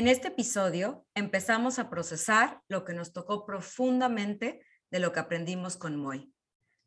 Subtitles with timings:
[0.00, 5.76] En este episodio empezamos a procesar lo que nos tocó profundamente de lo que aprendimos
[5.76, 6.32] con Moy.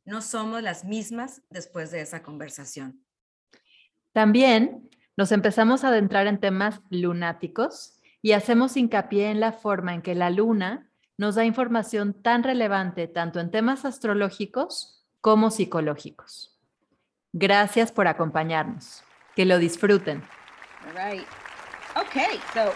[0.03, 3.05] No somos las mismas después de esa conversación.
[4.13, 10.01] También nos empezamos a adentrar en temas lunáticos y hacemos hincapié en la forma en
[10.01, 16.59] que la luna nos da información tan relevante tanto en temas astrológicos como psicológicos.
[17.31, 19.03] Gracias por acompañarnos.
[19.35, 20.23] Que lo disfruten.
[20.87, 21.27] All right.
[21.95, 22.73] Okay, so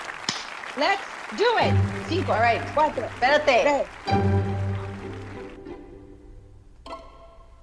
[0.78, 1.02] let's
[1.38, 1.74] do it.
[2.08, 3.06] Cinco, all right, cuatro.
[3.06, 3.86] Espérate.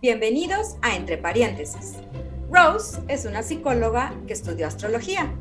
[0.02, 1.95] Bienvenidos a Entre Paréntesis.
[2.50, 5.32] Rose es una psicóloga que estudió astrología.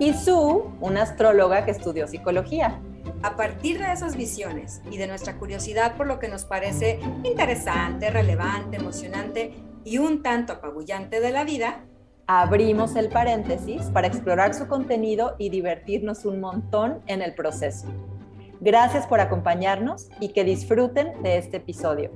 [0.00, 2.80] Y Sue, una astróloga que estudió psicología.
[3.22, 8.10] A partir de esas visiones y de nuestra curiosidad por lo que nos parece interesante,
[8.10, 9.54] relevante, emocionante
[9.84, 11.84] y un tanto apabullante de la vida,
[12.30, 17.88] abrimos el paréntesis para explorar su contenido y divertirnos un montón en el proceso.
[18.60, 22.12] Gracias por acompañarnos y que disfruten de este episodio.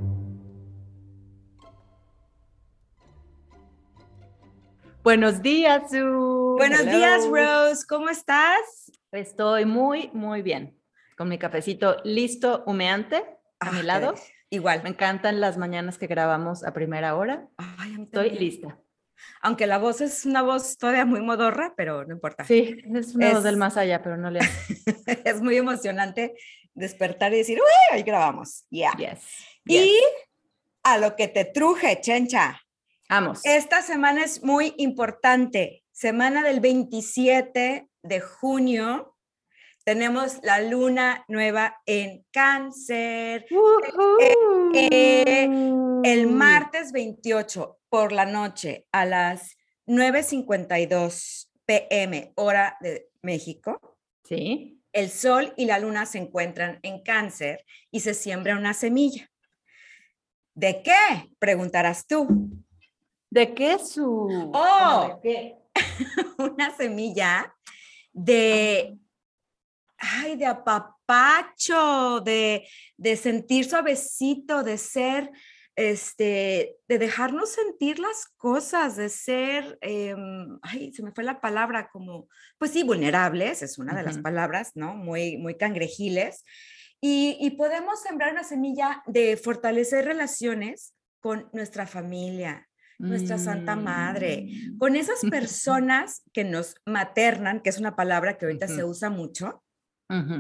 [5.03, 6.57] Buenos días, Su.
[6.59, 7.87] Buenos días, Rose.
[7.89, 8.93] ¿Cómo estás?
[9.13, 10.79] Estoy muy, muy bien.
[11.17, 13.25] Con mi cafecito listo, humeante,
[13.61, 14.15] a mi lado.
[14.51, 14.83] Igual.
[14.83, 17.49] Me encantan las mañanas que grabamos a primera hora.
[17.57, 18.82] Ay, a mí Estoy lista.
[19.41, 22.45] Aunque la voz es una voz todavía muy modorra, pero no importa.
[22.45, 24.41] Sí, es una voz Es- del más allá, pero no le
[25.25, 26.35] es muy emocionante
[26.75, 28.65] despertar y decir, uy, hoy grabamos.
[28.71, 28.93] Ya.
[28.97, 29.21] Yes.
[29.67, 29.93] Y yes.
[30.85, 32.61] a lo que te truje, chencha.
[33.09, 33.41] Vamos.
[33.45, 35.85] Esta semana es muy importante.
[35.93, 39.12] Semana del 27 de junio.
[39.85, 43.47] Tenemos la luna nueva en cáncer.
[44.75, 45.49] eh,
[46.05, 54.81] El martes 28 por la noche a las 9.52 pm hora de México, Sí.
[54.93, 59.29] el sol y la luna se encuentran en cáncer y se siembra una semilla.
[60.55, 61.31] ¿De qué?
[61.39, 62.27] Preguntarás tú.
[63.31, 64.51] ¿De qué su?
[64.55, 65.19] Oh.
[65.23, 65.57] ¿De qué?
[66.39, 67.55] Una semilla
[68.13, 68.99] de,
[70.03, 75.31] ay, de apapacho, de, de sentir suavecito, de ser,
[75.77, 81.89] este, de dejarnos sentir las cosas, de ser, em, ay, se me fue la palabra,
[81.91, 84.95] como, pues sí, vulnerables, es una de las palabras, ¿no?
[84.95, 86.45] Muy, muy cangrejiles.
[87.01, 92.69] Y, y podemos sembrar una semilla de fortalecer relaciones con nuestra familia,
[92.99, 94.79] nuestra Santa Madre, Mm.
[94.79, 99.63] con esas personas que nos maternan, que es una palabra que ahorita se usa mucho,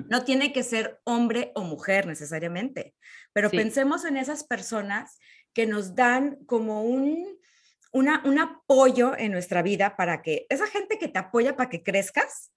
[0.08, 2.94] No tiene que ser hombre o mujer necesariamente,
[3.32, 3.56] pero Sí.
[3.56, 5.18] pensemos en esas personas
[5.54, 7.38] que nos dan como un,
[7.92, 11.82] una, un apoyo en nuestra vida para que, esa gente que te apoya para que
[11.82, 12.52] crezcas,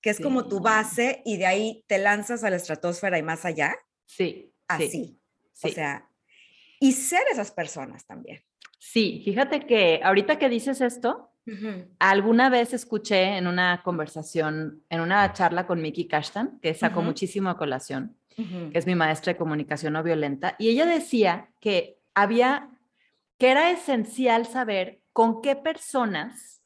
[0.00, 3.44] que es como tu base y de ahí te lanzas a la estratosfera y más
[3.44, 4.52] allá, Sí.
[4.66, 5.20] así.
[5.52, 5.68] Sí.
[5.68, 6.08] O sea,
[6.80, 8.42] y ser esas personas también.
[8.78, 11.29] Sí, fíjate que ahorita que dices esto,
[11.98, 17.06] alguna vez escuché en una conversación, en una charla con Miki Kashtan, que sacó Ujú.
[17.08, 21.98] muchísimo a colación, que es mi maestra de comunicación no violenta, y ella decía que
[22.14, 22.70] había,
[23.38, 26.62] que era esencial saber con qué personas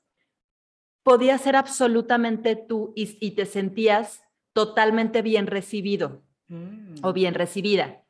[1.03, 4.23] podías ser absolutamente tú y, y te sentías
[4.53, 6.97] totalmente bien recibido Mm.
[7.03, 8.03] o bien recibida.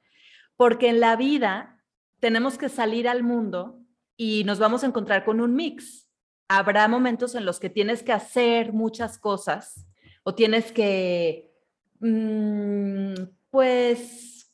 [0.57, 1.85] Porque en la vida
[2.19, 3.79] tenemos que salir al mundo
[4.17, 6.04] y nos vamos a encontrar con un mix.
[6.49, 9.87] Habrá momentos en los que tienes que hacer muchas cosas
[10.23, 11.53] o tienes que,
[12.01, 13.15] mm,
[13.51, 14.53] pues,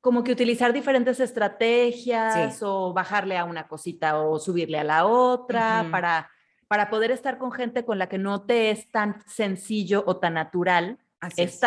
[0.00, 2.64] como que utilizar diferentes estrategias Sí.
[2.64, 6.30] o bajarle a una cosita o subirle a la otra para,
[6.66, 10.34] para poder estar con gente con la que no te es tan sencillo o tan
[10.34, 11.60] natural Así es.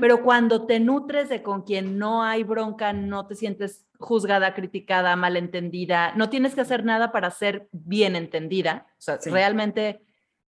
[0.00, 5.16] Pero cuando te nutres de con quien no hay bronca, no te sientes juzgada, criticada,
[5.16, 9.30] malentendida, no tienes que hacer nada para ser bien entendida, o sea, Sí.
[9.30, 10.02] realmente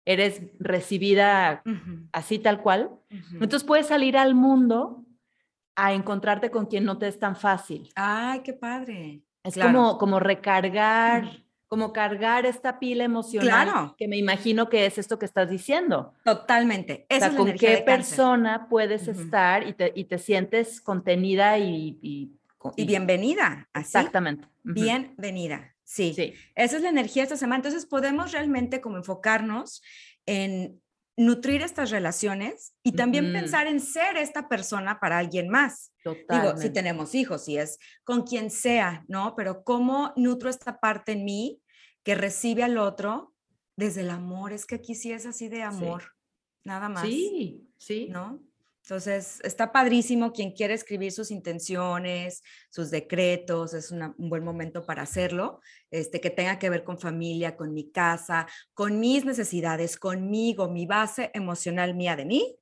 [0.05, 1.63] eres recibida
[2.11, 5.03] así tal cual, entonces puedes salir al mundo
[5.75, 7.91] a encontrarte con quien no te es tan fácil.
[7.95, 9.21] Ay, qué padre.
[9.43, 9.71] Es Claro.
[9.73, 11.44] como, como recargar.
[11.67, 13.95] Como cargar esta pila emocional Claro.
[13.97, 16.13] que me imagino que es esto que estás diciendo.
[16.23, 17.07] Totalmente.
[17.09, 17.85] O Esa sea, es con qué cáncer.
[17.85, 21.97] persona puedes estar y te, y te sientes contenida y...
[22.01, 22.31] Y,
[22.77, 23.69] Y bienvenida.
[23.73, 23.97] Así.
[23.97, 24.47] Exactamente.
[24.63, 25.73] Bienvenida.
[25.83, 26.13] Sí.
[26.15, 26.33] Sí.
[26.55, 27.57] Esa es la energía de esta semana.
[27.57, 29.83] Entonces podemos realmente como enfocarnos
[30.25, 30.81] en
[31.17, 35.93] nutrir estas relaciones y también pensar en ser esta persona para alguien más.
[36.03, 36.69] Digo, si Totalmente.
[36.71, 39.33] tenemos hijos, si es con quien sea, ¿no?
[39.35, 41.61] Pero cómo nutro esta parte en mí
[42.03, 43.33] que recibe al otro
[43.77, 44.51] desde el amor.
[44.51, 46.13] Es que aquí sí es así de amor,
[46.63, 47.03] nada más.
[47.03, 47.69] Sí.
[47.77, 48.07] Sí.
[48.09, 48.41] ¿no?
[48.85, 54.85] Entonces, está padrísimo quien quiere escribir sus intenciones, sus decretos, es una- un buen momento
[54.85, 55.59] para hacerlo,
[55.89, 58.45] este, que tenga que ver con familia, con mi casa,
[58.75, 62.59] con mis necesidades, conmigo, mi base emocional mía de mí,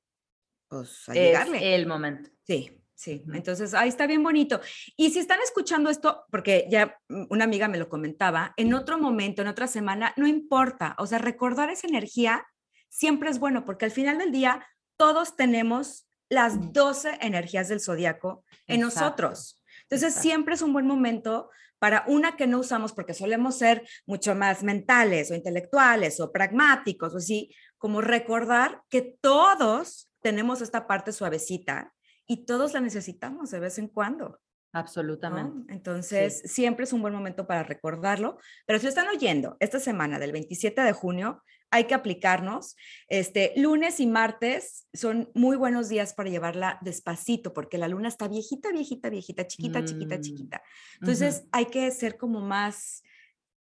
[0.70, 1.76] pues a Es llegarle.
[1.76, 2.30] el momento.
[2.48, 3.22] Sí, sí.
[3.34, 4.62] Entonces, ahí está bien bonito.
[4.96, 6.98] Y si están escuchando esto, porque ya
[7.30, 10.96] una amiga me lo comentaba, en otro momento, en otra semana, no importa.
[11.00, 12.46] O sea, recordar esa energía
[12.88, 14.66] siempre es bueno, porque al final del día
[14.96, 19.64] todos tenemos las 12 energías del zodiaco en Exacto, nosotros.
[19.84, 20.22] Entonces, exacto.
[20.22, 21.50] siempre es un buen momento
[21.80, 27.14] para una que no usamos porque solemos ser mucho más mentales o intelectuales o pragmáticos
[27.14, 31.94] o así, como recordar que todos tenemos esta parte suavecita
[32.26, 34.40] y todos la necesitamos de vez en cuando.
[34.74, 34.80] ¿No?
[34.80, 35.74] Absolutamente.
[35.74, 38.38] Entonces, siempre es un buen momento para recordarlo.
[38.66, 42.76] Pero si lo están oyendo esta semana del 27 de junio, hay que aplicarnos.
[43.08, 48.28] Este, lunes y martes son muy buenos días para llevarla despacito, porque la luna está
[48.28, 50.64] viejita, viejita, viejita, chiquita, chiquita, Mm, chiquita.
[51.00, 53.04] Entonces, hay que ser como más,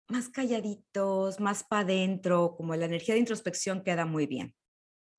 [0.09, 4.55] más calladitos, más para adentro, como la energía de introspección queda muy bien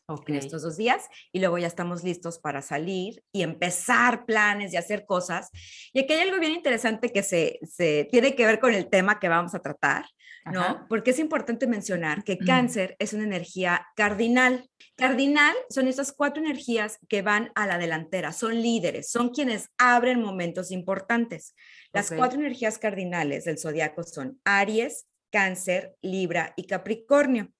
[0.09, 0.30] Ok.
[0.30, 4.77] en estos dos días y luego ya estamos listos para salir y empezar planes y
[4.77, 5.50] hacer cosas.
[5.92, 9.19] Y aquí hay algo bien interesante que se, se tiene que ver con el tema
[9.19, 10.06] que vamos a tratar,
[10.45, 10.62] ¿no?
[10.62, 10.86] Ajá.
[10.88, 12.45] Porque es importante mencionar que Ujú.
[12.45, 14.69] cáncer es una energía cardinal.
[14.95, 20.21] Cardinal son estas cuatro energías que van a la delantera, son líderes, son quienes abren
[20.21, 21.54] momentos importantes.
[21.92, 27.51] Las cuatro energías cardinales del zodiaco son Aries, Cáncer, Libra y Capricornio.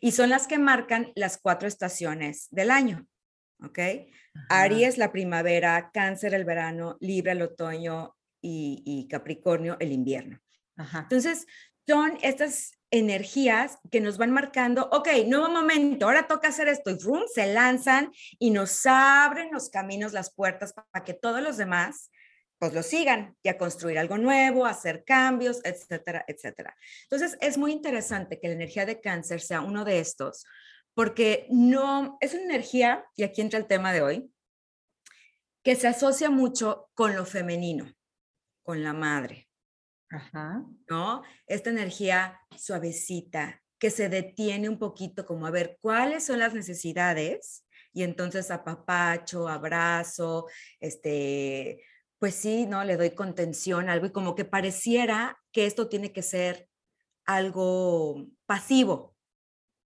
[0.00, 3.06] Y son las que marcan las cuatro estaciones del año.
[3.62, 3.78] ¿Ok?
[3.78, 4.62] Ajá.
[4.62, 10.40] Aries, la primavera, Cáncer, el verano, Libra, el otoño y, y Capricornio, el invierno.
[10.76, 11.00] Ajá.
[11.00, 11.46] Entonces,
[11.86, 16.98] son estas energías que nos van marcando, ok, nuevo momento, ahora toca hacer esto, y
[16.98, 17.22] ¡frum!
[17.32, 22.10] se lanzan y nos abren los caminos, las puertas para que todos los demás
[22.58, 26.76] pues lo sigan y a construir algo nuevo, a hacer cambios, etcétera, etcétera.
[27.04, 30.44] Entonces, es muy interesante que la energía de cáncer sea uno de estos,
[30.94, 34.32] porque no, es una energía, y aquí entra el tema de hoy,
[35.62, 37.92] que se asocia mucho con lo femenino,
[38.62, 39.48] con la madre.
[40.10, 40.64] Ajá.
[40.88, 41.22] ¿no?
[41.46, 47.64] Esta energía suavecita que se detiene un poquito como a ver cuáles son las necesidades
[47.92, 50.46] y entonces apapacho, abrazo,
[50.80, 51.82] este,
[52.18, 52.84] pues sí, ¿no?
[52.84, 56.68] Le doy contención, algo y como que pareciera que esto tiene que ser
[57.26, 59.14] algo pasivo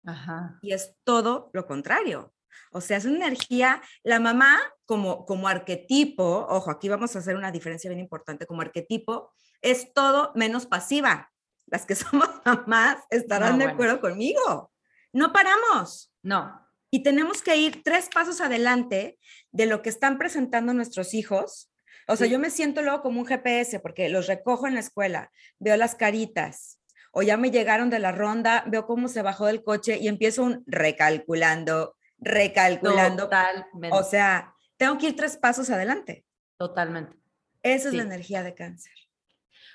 [0.05, 0.59] Ajá.
[0.63, 2.33] y es todo lo contrario.
[2.73, 7.37] O sea, es una energía, la mamá como, como arquetipo, ojo, aquí vamos a hacer
[7.37, 11.31] una diferencia bien importante, como arquetipo, es todo menos pasiva.
[11.67, 13.75] Las que somos mamás estarán No, de bueno.
[13.75, 14.73] acuerdo conmigo.
[15.13, 16.67] No paramos No.
[16.91, 19.19] y tenemos que ir tres pasos adelante
[19.53, 21.71] de lo que están presentando nuestros hijos.
[22.09, 22.33] O sea, Sí.
[22.33, 25.95] yo me siento luego como un GPS porque los recojo en la escuela, veo las
[25.95, 26.81] caritas,
[27.13, 30.43] o ya me llegaron de la ronda, veo cómo se bajó del coche y empiezo
[30.43, 33.25] un recalculando, recalculando.
[33.25, 33.91] Totalmente.
[33.93, 36.25] O sea, tengo que ir tres pasos adelante.
[36.59, 37.17] totalmente.
[37.63, 38.93] Esa es la energía de cáncer.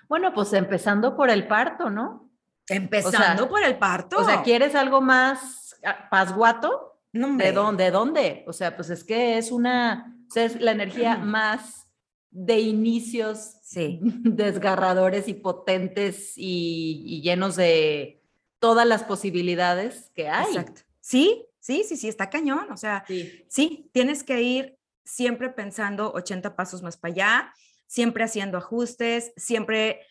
[0.08, 2.30] Bueno, pues empezando por el parto, ¿no?
[2.68, 4.18] Empezando por el parto.
[4.18, 7.02] O sea, ¿quieres algo más ah, pasguato?
[7.12, 7.86] No, ¿De dónde?
[7.86, 8.46] ¿De dónde?
[8.48, 11.88] O sea, pues es que es una, o sea, es la energía más
[12.32, 14.00] de inicios Sí.
[14.24, 18.22] desgarradores y potentes y, y llenos de
[18.60, 20.48] todas las posibilidades que hay.
[20.48, 20.82] Exacto.
[21.00, 22.72] Sí, sí, sí, sí, está cañón.
[22.72, 23.46] O sea, Sí.
[23.50, 27.54] sí, tienes que ir siempre pensando 80 pasos más para allá,
[27.88, 30.06] siempre haciendo ajustes, siempre,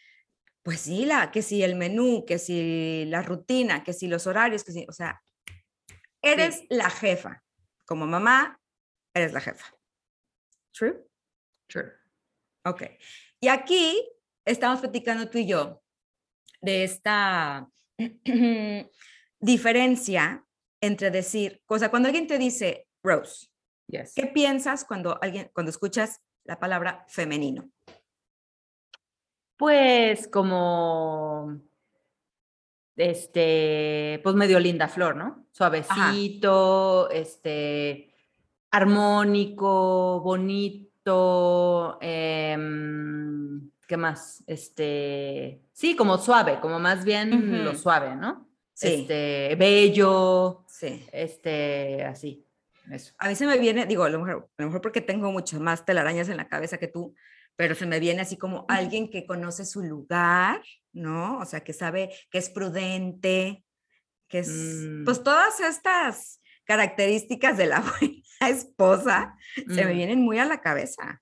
[0.62, 4.64] pues sí, la, que si el menú, que si la rutina, que si los horarios,
[4.64, 5.22] que si, o sea,
[6.22, 7.42] eres la jefa.
[7.86, 8.60] Como mamá,
[9.14, 9.66] eres la jefa.
[10.72, 11.06] True.
[11.68, 11.92] True.
[12.64, 12.82] Ok.
[13.40, 14.06] Y aquí
[14.44, 15.82] estamos platicando tú y yo
[16.60, 17.68] de esta
[19.40, 20.44] diferencia
[20.80, 23.48] entre decir, o sea, cuando alguien te dice Rose,
[23.86, 24.14] Yes.
[24.14, 27.68] ¿qué piensas cuando alguien, cuando escuchas la palabra femenino?
[29.56, 31.60] Pues como,
[32.96, 35.46] este, pues medio linda flor, ¿no?
[35.50, 38.14] Suavecito, este,
[38.70, 40.89] armónico, bonito,
[42.00, 44.42] em, ¿qué más?
[44.46, 48.48] Este, sí, como suave, como más bien lo suave, ¿no?
[48.74, 48.88] Sí.
[49.02, 51.04] Este, bello, Sí.
[51.12, 52.46] este, así,
[52.90, 53.12] eso.
[53.18, 55.60] A mí se me viene, digo, a lo mejor, a lo mejor porque tengo muchas
[55.60, 57.14] más telarañas en la cabeza que tú,
[57.56, 61.38] pero se me viene así como alguien que conoce su lugar, ¿no?
[61.38, 63.64] O sea, que sabe que es prudente,
[64.28, 65.04] que es, Mm.
[65.04, 66.39] pues todas estas
[66.70, 69.96] características de la, buen- esposa, se me Mm.
[69.96, 71.20] vienen muy a la cabeza.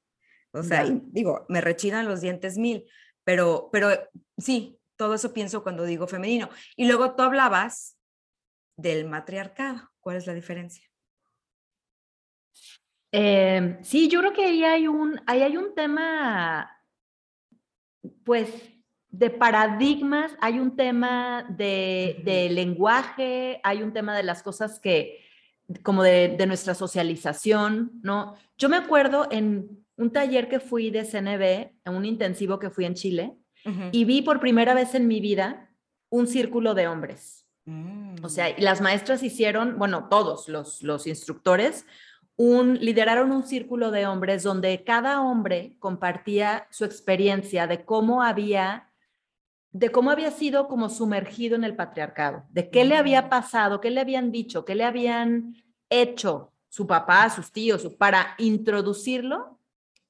[0.52, 2.85] O sea, digo, me rechinan los dientes mil,
[3.25, 3.88] pero, pero
[4.37, 6.49] sí, todo eso pienso cuando digo femenino.
[6.76, 7.99] Y luego tú hablabas
[8.76, 9.90] del matriarcado.
[10.00, 10.85] ¿Cuál es la diferencia?
[13.12, 16.71] Eh, sí, yo creo que ahí hay un, ahí hay un tema,
[18.25, 18.49] pues,
[19.09, 25.25] de paradigmas, hay un tema de, de lenguaje, hay un tema de las cosas que,
[25.83, 28.35] como de, de nuestra socialización, ¿no?
[28.57, 32.85] Yo me acuerdo en un taller que fui de CNB, en un intensivo que fui
[32.85, 33.37] en Chile,
[33.93, 35.71] y vi por primera vez en mi vida
[36.09, 37.45] un círculo de hombres.
[38.23, 41.85] O sea, y las maestras hicieron, bueno, todos los, los instructores,
[42.37, 48.88] un, lideraron un círculo de hombres donde cada hombre compartía su experiencia de cómo había,
[49.79, 53.91] de cómo había sido como sumergido en el patriarcado, de qué le había pasado, qué
[53.91, 55.55] le habían dicho, qué le habían
[55.89, 59.59] hecho su papá, sus tíos, para introducirlo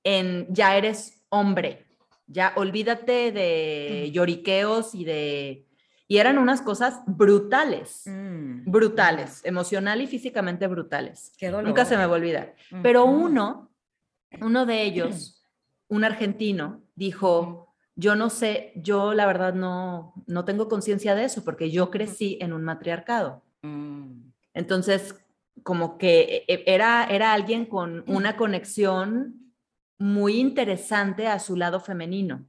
[0.03, 1.87] en ya eres hombre,
[2.27, 5.65] ya olvídate de lloriqueos y de...
[6.11, 11.33] Y eran unas cosas brutales Mm, brutales, emocional y físicamente brutales.
[11.39, 11.65] Qué dolor.
[11.65, 12.55] Nunca se me va a olvidar.
[12.83, 13.71] Pero uno,
[14.41, 15.45] uno de ellos,
[15.89, 17.68] un argentino, dijo,
[17.99, 22.38] yo no sé, yo la verdad no, no tengo conciencia de eso porque yo crecí
[22.40, 23.43] en un matriarcado.
[23.62, 25.17] Mm, Entonces,
[25.64, 29.52] como que e- era, era alguien con una conexión
[29.99, 32.47] muy interesante a su lado femenino.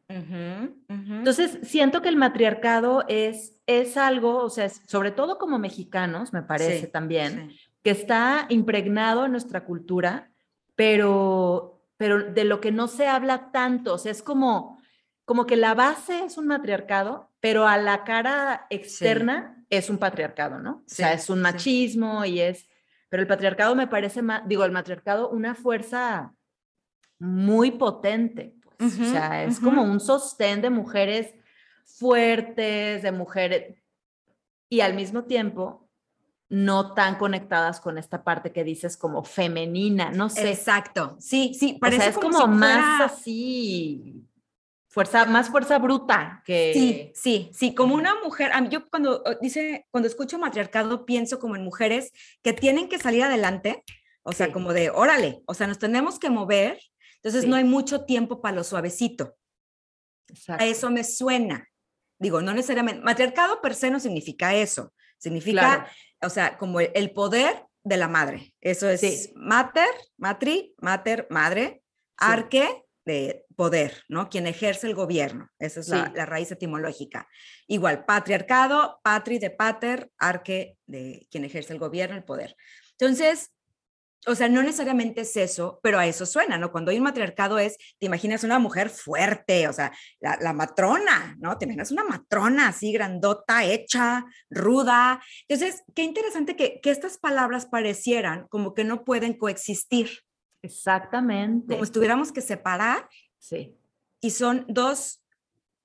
[0.87, 6.31] Entonces, siento que el matriarcado es, es algo, o sea, es- sobre todo como mexicanos,
[6.31, 7.59] me parece Sí, también, sí.
[7.81, 10.29] que está impregnado en nuestra cultura,
[10.75, 14.78] pero, pero de lo que no se habla tanto, o sea, es como,
[15.29, 20.57] como que la base es un matriarcado, pero a la cara externa es un patriarcado,
[20.57, 20.77] ¿no?
[20.77, 21.41] o sea, Sí, es un sí.
[21.43, 22.67] machismo y es,
[23.09, 26.33] pero el patriarcado me parece más, digo, el matriarcado una fuerza
[27.19, 31.35] muy potente, pues, o sea, es como un sostén de mujeres
[31.85, 33.83] fuertes, de mujeres,
[34.67, 35.87] y al mismo tiempo
[36.49, 40.49] no tan conectadas con esta parte que dices como femenina, no sé.
[40.49, 41.17] Exacto.
[41.19, 44.25] Sí, sí, o parece sea, es como, si más así,
[44.89, 46.71] fuerza, más fuerza bruta que...
[46.73, 51.05] Sí, sí, sí, como una mujer, a mí yo cuando eh, dice, cuando escucho matriarcado
[51.05, 53.83] pienso como en mujeres que tienen que salir adelante,
[54.23, 54.51] o sea, Sí.
[54.51, 56.79] como de, órale, o sea, nos tenemos que mover,
[57.15, 57.59] entonces no Sí.
[57.61, 59.37] hay mucho tiempo para lo suavecito.
[60.27, 60.63] Exacto.
[60.63, 61.67] A eso me suena.
[62.19, 65.85] Digo, no necesariamente, matriarcado per se no significa eso, significa, Claro.
[66.23, 68.53] o sea, como el, el poder de la madre.
[68.59, 69.31] Eso es Sí.
[69.35, 71.81] mater, matri, mater, madre,
[72.17, 74.29] arque de poder, ¿no?
[74.29, 75.49] Quien ejerce el gobierno.
[75.57, 77.27] Esa es la, raíz etimológica.
[77.65, 82.55] Igual, patriarcado, patri de pater, arque de quien ejerce el gobierno, el poder.
[82.91, 83.51] Entonces,
[84.27, 86.71] o sea, no necesariamente es eso, pero a eso suena, ¿no?
[86.71, 91.35] Cuando hay un matriarcado es, te imaginas una mujer fuerte, o sea, la, la matrona,
[91.39, 91.57] ¿no?
[91.57, 95.19] Te imaginas una matrona así grandota, hecha, ruda.
[95.47, 100.09] Entonces, qué interesante que, que estas palabras parecieran como que no pueden coexistir,
[100.61, 101.73] Exactamente.
[101.73, 103.77] como si tuviéramos que separar Sí.
[104.21, 105.23] y son dos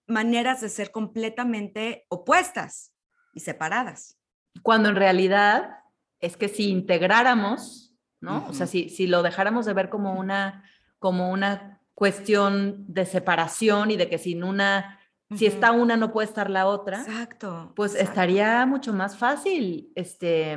[0.07, 2.93] maneras de ser completamente opuestas
[3.33, 4.19] y separadas.
[4.63, 5.79] Cuando en realidad
[6.21, 8.47] es que si integráramos, ¿no?
[8.49, 10.65] O sea, si, si lo dejáramos de ver como una,
[10.99, 14.99] como una cuestión de separación y de que sin una,
[15.37, 15.55] si Ujú.
[15.55, 17.73] está una no puede estar la otra, Exacto.
[17.77, 18.11] pues exacto.
[18.11, 20.57] estaría mucho más fácil, este,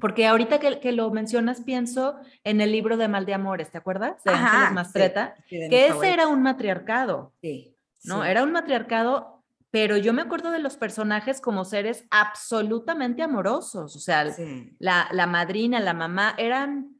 [0.00, 3.78] porque ahorita que, que lo mencionas pienso en el libro de Mal de Amores, ¿te
[3.78, 4.22] acuerdas?
[4.24, 6.14] De Ajá, Ángeles sí, Mastreta, sí, mis que ese favoritos.
[6.14, 8.22] era un matriarcado, Sí, ¿no?
[8.22, 8.28] sí.
[8.28, 13.98] Era un matriarcado, pero yo me acuerdo de los personajes como seres absolutamente amorosos, o
[14.00, 16.94] sea, Sí, la, la madrina, la mamá, eran,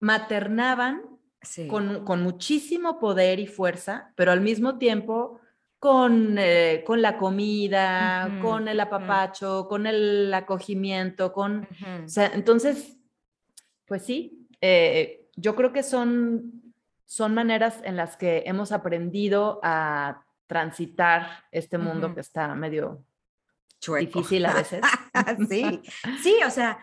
[0.00, 1.02] maternaban
[1.42, 1.66] sí.
[1.68, 5.40] con, con muchísimo poder y fuerza, pero al mismo tiempo
[5.82, 11.66] con, eh, con la comida, con el apapacho, con el acogimiento, con...
[12.04, 12.96] O sea, entonces,
[13.86, 16.72] pues sí, eh, yo creo que son,
[17.04, 23.04] son maneras en las que hemos aprendido a transitar este mundo que está medio
[23.80, 24.20] Chueco.
[24.20, 24.82] difícil a veces.
[25.50, 25.82] sí,
[26.22, 26.78] sí, o sea,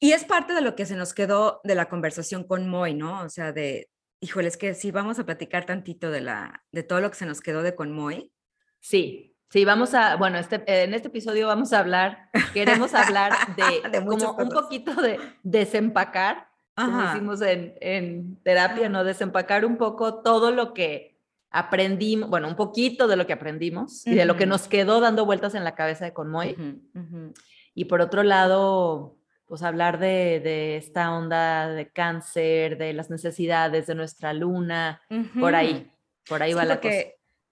[0.00, 3.22] y es parte de lo que se nos quedó de la conversación con Moy, ¿no?
[3.22, 3.88] O sea, de,
[4.20, 7.26] híjole, es que sí, vamos a platicar tantito de, la, de todo lo que se
[7.26, 8.32] nos quedó de con Moy.
[8.80, 13.88] Sí, sí, vamos a, bueno, este, en este episodio vamos a hablar, queremos hablar de,
[13.90, 14.52] De como un cosas.
[14.54, 17.12] poquito de desempacar, como Ajá.
[17.14, 19.02] decimos en, en terapia, ¿no?
[19.04, 21.18] Desempacar un poco todo lo que
[21.50, 25.24] aprendimos, bueno, un poquito de lo que aprendimos y de lo que nos quedó dando
[25.24, 26.52] vueltas en la cabeza de Conmoy.
[26.52, 27.34] Ujú, ujú.
[27.74, 29.17] Y por otro lado,
[29.48, 35.02] pues hablar de, de esta onda de cáncer, de las necesidades de nuestra luna,
[35.40, 35.90] por ahí,
[36.28, 36.94] por ahí va la cosa.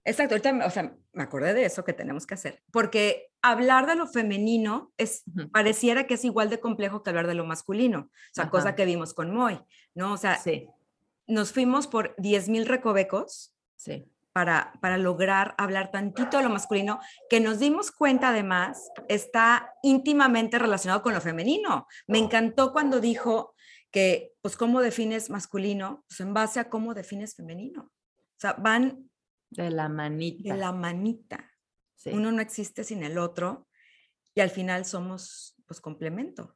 [0.05, 3.95] Exacto, ahorita, o sea, me acordé de eso que tenemos que hacer, porque hablar de
[3.95, 8.33] lo femenino es, pareciera que es igual de complejo que hablar de lo masculino, o
[8.33, 9.59] sea, cosa que vimos con Moy,
[9.95, 10.13] ¿no?
[10.13, 10.69] O sea, sí.
[11.25, 14.05] nos fuimos por 10.000 recovecos sí.
[14.37, 20.59] Para, para lograr hablar tantito de lo masculino, que nos dimos cuenta además está íntimamente
[20.59, 21.87] relacionado con lo femenino.
[22.05, 23.55] Me encantó cuando dijo
[23.89, 26.05] que, pues, ¿cómo defines masculino?
[26.07, 27.85] Pues en base a cómo defines femenino.
[27.85, 29.09] O sea, van
[29.49, 30.53] de la manita.
[30.53, 31.51] De la manita.
[32.05, 33.67] Uno no existe sin el otro
[34.35, 36.55] y al final somos pues complemento.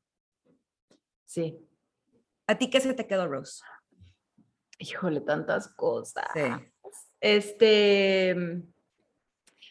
[1.26, 1.68] Sí.
[2.46, 3.64] ¿A ti qué se te quedó, Rose?
[4.78, 6.28] Híjole, tantas cosas.
[7.22, 8.36] Este,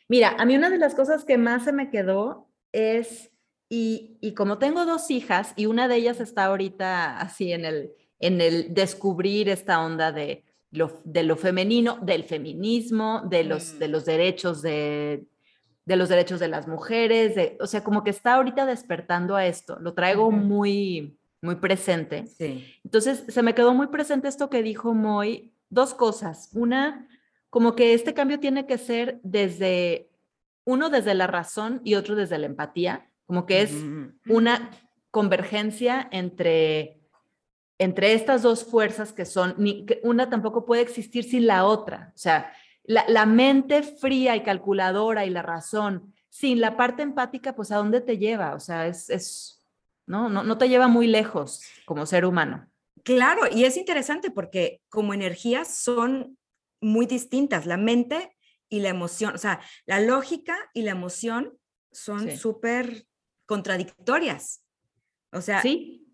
[0.09, 3.31] mira, a mí una de las cosas que más se me quedó es,
[3.69, 7.93] y, y como tengo dos hijas y una de ellas está ahorita así en el,
[8.19, 10.45] en el descubrir esta onda de,
[11.05, 13.91] de lo femenino, del feminismo, de los, de mm.
[13.91, 15.27] los derechos de,
[15.85, 19.47] de los derechos de las mujeres, de, o sea, como que está ahorita despertando a
[19.47, 22.27] esto, lo traigo muy, muy presente.
[22.85, 26.51] Entonces, se me quedó muy presente esto que dijo Moy, dos cosas.
[26.53, 27.09] Una,
[27.51, 30.09] como que este cambio tiene que ser desde,
[30.65, 33.73] uno desde la razón y otro desde la empatía, como que es
[34.27, 34.71] una
[35.11, 37.01] convergencia entre
[37.81, 42.13] entre estas dos fuerzas que son, ni, una tampoco puede existir sin la otra.
[42.15, 42.53] O sea,
[42.85, 48.03] la, mente fría y calculadora y la razón, sin la parte empática, pues ¿a dónde
[48.03, 48.55] te lleva?
[48.55, 49.65] O sea, es, es
[50.07, 50.29] ¿no?
[50.29, 52.67] No, no te lleva muy lejos como ser humano.
[53.03, 56.37] Claro, y es interesante porque como energías son
[56.81, 58.37] muy distintas, la mente
[58.69, 61.59] y la emoción, o sea, la lógica y la emoción
[61.93, 63.07] son súper
[63.47, 64.65] contradictorias.
[65.33, 66.07] O sea, sí.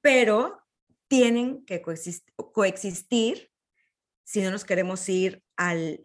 [0.00, 0.62] Pero
[1.08, 3.50] tienen que coexistir,
[4.24, 6.02] si no nos queremos ir al,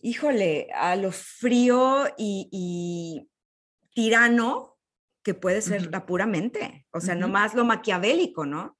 [0.00, 3.28] híjole, a lo frío y,
[3.92, 4.78] tirano
[5.24, 8.78] que puede ser la pura mente, o sea, no más lo maquiavélico, ¿no?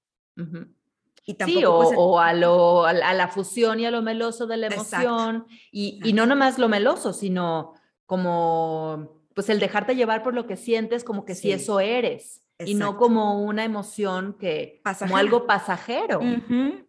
[1.28, 5.46] Y sí, o, a, lo, a, la fusión y a lo meloso de la emoción,
[5.70, 7.74] y, y, no nomás lo meloso, sino
[8.06, 12.74] como pues el dejarte llevar por lo que sientes, como que si eso eres y
[12.74, 16.20] no como una emoción que, como algo pasajero.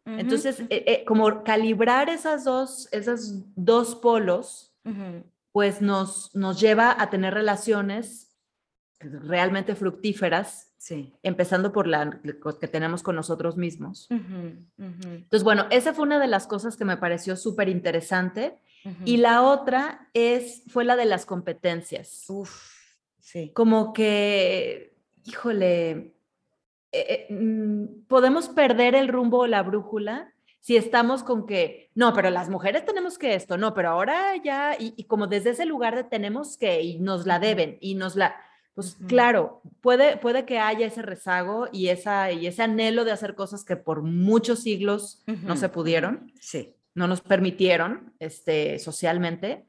[0.05, 4.73] Entonces, eh, eh, como calibrar esas dos, esas dos polos,
[5.51, 8.35] pues nos, nos lleva a tener relaciones
[8.99, 11.13] realmente fructíferas, sí.
[11.21, 12.19] empezando por la
[12.59, 14.07] que tenemos con nosotros mismos.
[14.09, 18.57] Entonces, bueno, esa fue una de las cosas que me pareció súper interesante.
[19.05, 22.25] Y la otra es, fue la de las competencias.
[22.29, 22.73] Uf,
[23.19, 23.51] sí.
[23.53, 24.89] Como que
[25.29, 26.13] híjole, eh,
[26.91, 32.29] eh, mm, podemos perder el rumbo o la brújula si estamos con que, no, pero
[32.29, 36.03] las mujeres tenemos que esto, no, pero ahora ya, y, como desde ese lugar de
[36.03, 38.35] tenemos que, y nos la deben, y nos la,
[38.79, 43.35] pues claro, puede, puede que haya ese rezago y, esa, y ese anhelo de hacer
[43.35, 46.75] cosas que por muchos siglos no se pudieron, sí.
[46.95, 49.65] no nos permitieron este, socialmente,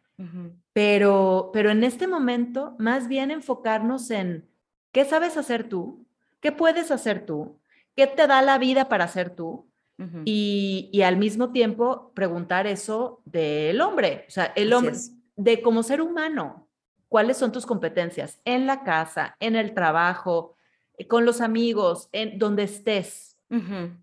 [0.72, 4.50] pero, pero en este momento, más bien enfocarnos en
[4.92, 6.06] ¿Qué sabes hacer tú?
[6.40, 7.60] ¿Qué puedes hacer tú?
[7.94, 9.66] ¿Qué te da la vida para hacer tú?
[10.24, 14.94] y, al mismo tiempo preguntar eso del hombre, o sea, el hombre,
[15.36, 16.69] de como ser humano,
[17.10, 20.56] ¿cuáles son tus competencias en la casa, en el trabajo,
[20.96, 23.36] eh, con los amigos, en donde estés?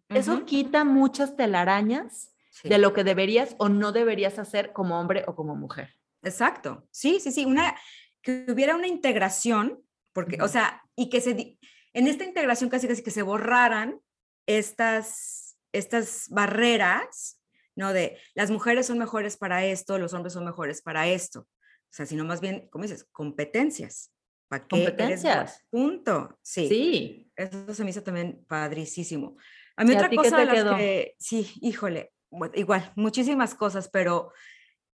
[0.10, 5.36] Eso quita muchas telarañas de lo que deberías o no deberías hacer como hombre o
[5.36, 5.96] como mujer.
[6.22, 6.86] Exacto.
[6.91, 7.46] Sí, sí, sí.
[7.46, 7.78] Una,
[8.22, 11.58] que hubiera una integración porque, o sea, y que se,
[11.93, 14.02] en esta integración casi casi que se borraran
[14.46, 17.39] estas, estas barreras,
[17.74, 17.93] ¿no?
[17.93, 21.48] De las mujeres son mejores para esto, los hombres son mejores para esto.
[21.89, 23.06] O sea, sino más bien, ¿cómo dices?
[23.12, 24.13] Competencias.
[24.47, 25.65] ¿Para qué Competencias.
[25.69, 26.38] Punto.
[26.41, 26.67] Sí.
[26.67, 27.32] Sí.
[27.36, 29.38] Eso se me hizo también padrísimo.
[29.76, 32.13] A mí otra cosa de las que, sí, híjole,
[32.56, 34.32] igual, muchísimas cosas, pero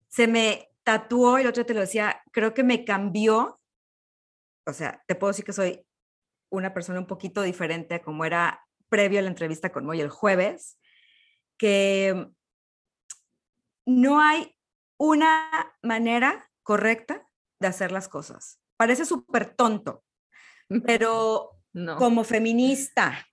[0.09, 3.61] se me tatuó, y el otro te lo decía, creo que me cambió
[4.67, 5.85] o sea, te puedo decir que soy
[6.51, 10.09] una persona un poquito diferente a como era previo a la entrevista con Moy el
[10.09, 10.79] jueves,
[11.57, 12.29] que
[13.87, 14.57] no hay
[14.99, 15.51] una
[15.83, 17.29] manera correcta
[17.61, 18.61] de hacer las cosas.
[18.77, 20.05] Parece súper tonto,
[20.87, 21.59] pero
[21.99, 23.27] como feminista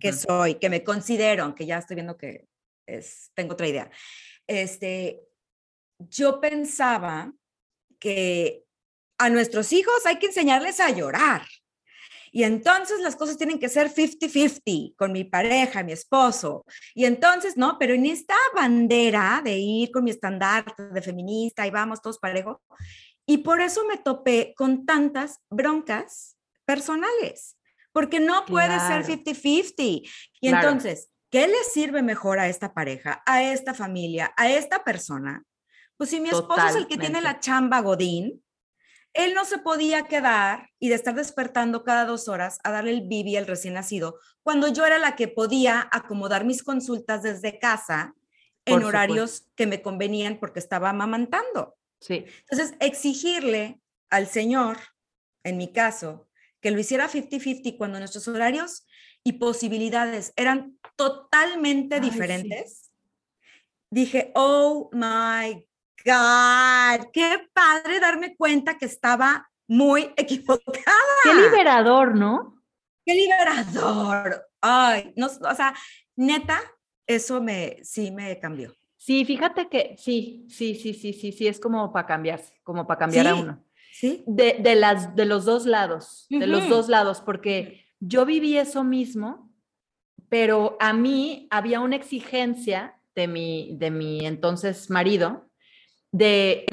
[0.00, 2.48] que soy, que me considero, aunque ya estoy viendo que
[2.86, 3.90] es, tengo otra idea,
[4.46, 5.20] este,
[5.98, 7.30] yo pensaba
[7.98, 8.64] que
[9.18, 11.42] a nuestros hijos hay que enseñarles a llorar
[12.34, 16.64] Y entonces las cosas tienen que ser 50-50 con mi pareja, mi esposo.
[16.94, 21.70] Y entonces, no, pero en esta bandera de ir con mi estandarte de feminista y
[21.70, 22.56] vamos todos parejos.
[23.26, 27.58] Y por eso me topé con tantas broncas personales,
[27.92, 30.10] porque no puede ser 50-50.
[30.40, 35.44] Y entonces, ¿qué le sirve mejor a esta pareja, a esta familia, a esta persona?
[35.98, 38.42] Pues si mi esposo es el que tiene la chamba Godín,
[39.14, 43.06] él no se podía quedar y de estar despertando cada dos horas a darle el
[43.06, 48.14] bibi al recién nacido, cuando yo era la que podía acomodar mis consultas desde casa
[48.64, 51.76] en horarios que me convenían porque estaba amamantando.
[52.00, 52.24] Sí.
[52.48, 54.78] Entonces, exigirle al Señor,
[55.44, 56.28] en mi caso,
[56.60, 58.86] que lo hiciera 50-50 cuando nuestros horarios
[59.24, 62.92] y posibilidades eran totalmente diferentes,
[63.90, 65.66] dije, oh my
[66.04, 70.96] God, qué padre darme cuenta que estaba muy equivocada.
[71.22, 72.62] Qué liberador, ¿no?
[73.04, 74.48] Qué liberador.
[74.60, 75.74] Ay, no, o sea,
[76.16, 76.60] neta,
[77.06, 78.72] eso me, sí me cambió.
[78.96, 83.00] Sí, fíjate que sí, sí, sí, sí, sí, sí, es como para cambiarse, como para
[83.00, 83.64] cambiar a uno.
[83.92, 84.22] Sí.
[84.26, 88.84] De, de, las, de los dos lados, de los dos lados, porque yo viví eso
[88.84, 89.52] mismo,
[90.28, 95.50] pero a mí había una exigencia de mi, de mi entonces marido,
[96.12, 96.66] de,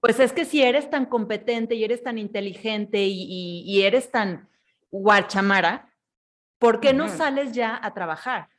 [0.00, 4.48] pues es que si eres tan competente y eres tan inteligente y, eres tan
[4.90, 5.90] guachamara,
[6.58, 8.50] ¿por qué no sales ya a trabajar?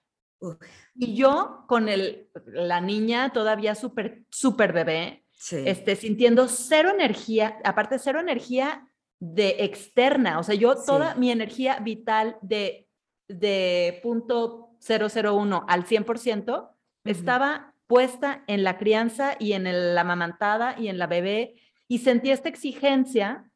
[0.95, 7.99] Y yo con el, la niña todavía súper, súper bebé, este, sintiendo cero energía, aparte
[7.99, 12.89] cero energía de externa, o sea, yo toda mi energía vital de,
[13.27, 16.69] de punto 001 al 100%
[17.05, 19.63] estaba puesta en la crianza y en
[19.95, 21.55] la amamantada y en la bebé
[21.87, 23.49] y sentí esta exigencia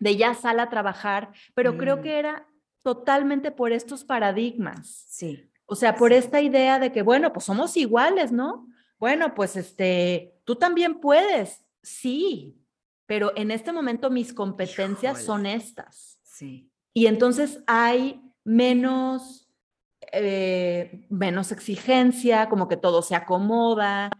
[0.00, 2.02] de ya sal a trabajar, pero creo mm.
[2.02, 2.46] que era
[2.82, 5.04] totalmente por estos paradigmas.
[5.08, 5.50] Sí.
[5.66, 8.66] O sea, por esta idea de que, bueno, pues somos iguales, ¿no?
[8.98, 11.62] Bueno, pues este, tú también puedes.
[11.82, 12.56] Sí,
[13.06, 16.18] pero en este momento mis competencias son estas.
[16.22, 16.70] Sí.
[16.94, 19.47] Y entonces hay menos
[20.12, 24.10] eh, menos exigencia, como que todo se acomoda,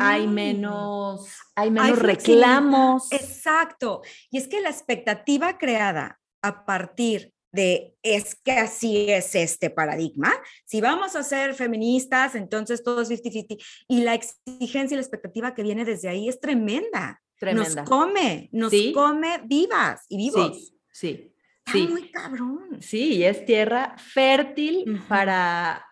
[0.00, 3.10] hay menos, hay menos reclamos.
[3.12, 4.02] Exacto.
[4.30, 10.32] Y es que la expectativa creada a partir de es que así es este paradigma.
[10.64, 13.62] Si vamos a ser feministas, entonces todo es 50-50.
[13.88, 17.22] Y la exigencia y la expectativa que viene desde ahí es tremenda.
[17.38, 17.82] Tremenda.
[17.82, 20.56] Nos come, nos come vivas y vivos.
[20.56, 21.31] sí sí.
[21.74, 22.78] Muy cabrón.
[22.80, 25.84] Sí, es tierra fértil para,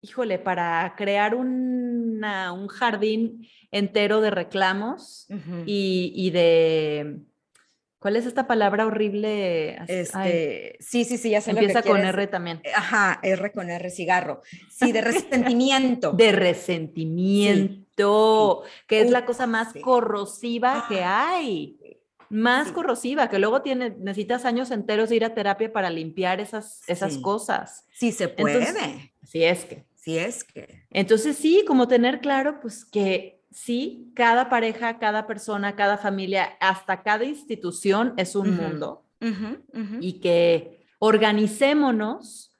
[0.00, 2.22] híjole, para crear un
[2.68, 5.26] jardín entero de reclamos
[5.66, 7.20] y, de...
[7.98, 9.78] ¿Cuál es esta palabra horrible?
[9.88, 12.62] Este, sí, sí, sí, ya se Empieza con R también.
[12.74, 14.42] Ajá, R con R, cigarro.
[14.70, 16.12] Sí, de resentimiento.
[16.12, 21.30] de resentimiento, que es la cosa más corrosiva que ah.
[21.30, 21.78] hay
[22.30, 26.82] más corrosiva, que luego tiene, necesitas años enteros de ir a terapia para limpiar esas,
[26.86, 27.86] esas cosas.
[27.92, 29.12] Sí se puede.
[29.22, 29.84] si es que.
[29.94, 30.84] Si es que.
[30.90, 37.02] Entonces sí, como tener claro, pues que sí, cada pareja, cada persona, cada familia, hasta
[37.02, 39.04] cada institución es un mundo
[40.00, 42.52] y que organicémonos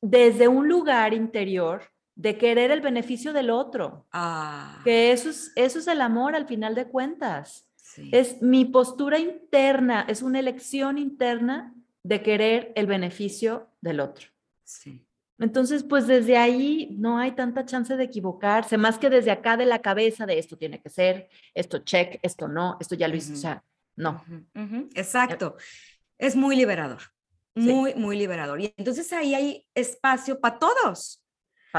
[0.00, 1.82] desde un lugar interior
[2.14, 4.06] de querer el beneficio del otro.
[4.12, 4.80] Ah.
[4.84, 7.69] Que eso es, eso es el amor al final de cuentas.
[8.12, 14.28] Es mi postura interna, es una elección interna de querer el beneficio del otro.
[14.64, 15.06] Sí.
[15.38, 19.64] Entonces, pues desde ahí no hay tanta chance de equivocarse, más que desde acá de
[19.64, 23.32] la cabeza de esto tiene que ser, esto check, esto no, esto ya lo hice,
[23.32, 23.64] o sea,
[23.96, 24.22] no.
[24.94, 25.56] Exacto.
[26.18, 27.00] Es muy liberador,
[27.54, 28.60] muy, muy liberador.
[28.60, 31.24] Y entonces ahí hay espacio para todos.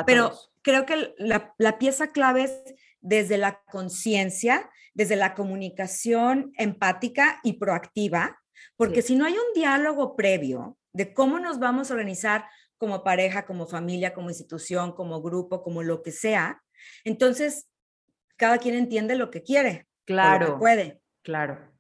[0.08, 7.40] Pero creo que la, la pieza clave es desde la conciencia, desde la comunicación empática
[7.44, 8.40] y proactiva,
[8.76, 12.46] porque si no hay un diálogo previo de cómo nos vamos a organizar
[12.78, 16.62] como pareja, como familia, como institución, como grupo, como lo que sea,
[17.04, 17.68] entonces
[18.38, 19.88] cada quien entiende lo que quiere.
[20.06, 20.58] Claro.
[20.58, 21.00] puede.
[21.22, 21.72] Claro.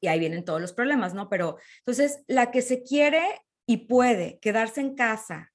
[0.00, 1.28] Y ahí vienen todos los problemas, ¿no?
[1.28, 3.22] Pero entonces la que se quiere
[3.66, 5.52] y puede quedarse en casa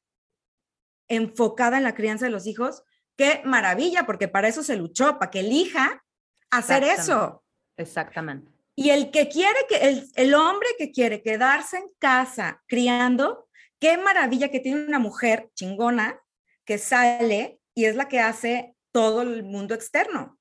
[1.07, 2.83] enfocada en la crianza de los hijos,
[3.17, 6.04] qué maravilla, porque para eso se luchó, para que elija
[6.51, 7.43] hacer eso.
[7.77, 8.51] Exactamente.
[8.75, 13.47] Y el que quiere, que el, el, hombre que quiere quedarse en casa criando,
[13.79, 16.19] qué maravilla que tiene una mujer chingona
[16.65, 20.37] que sale y es la que hace todo el mundo externo.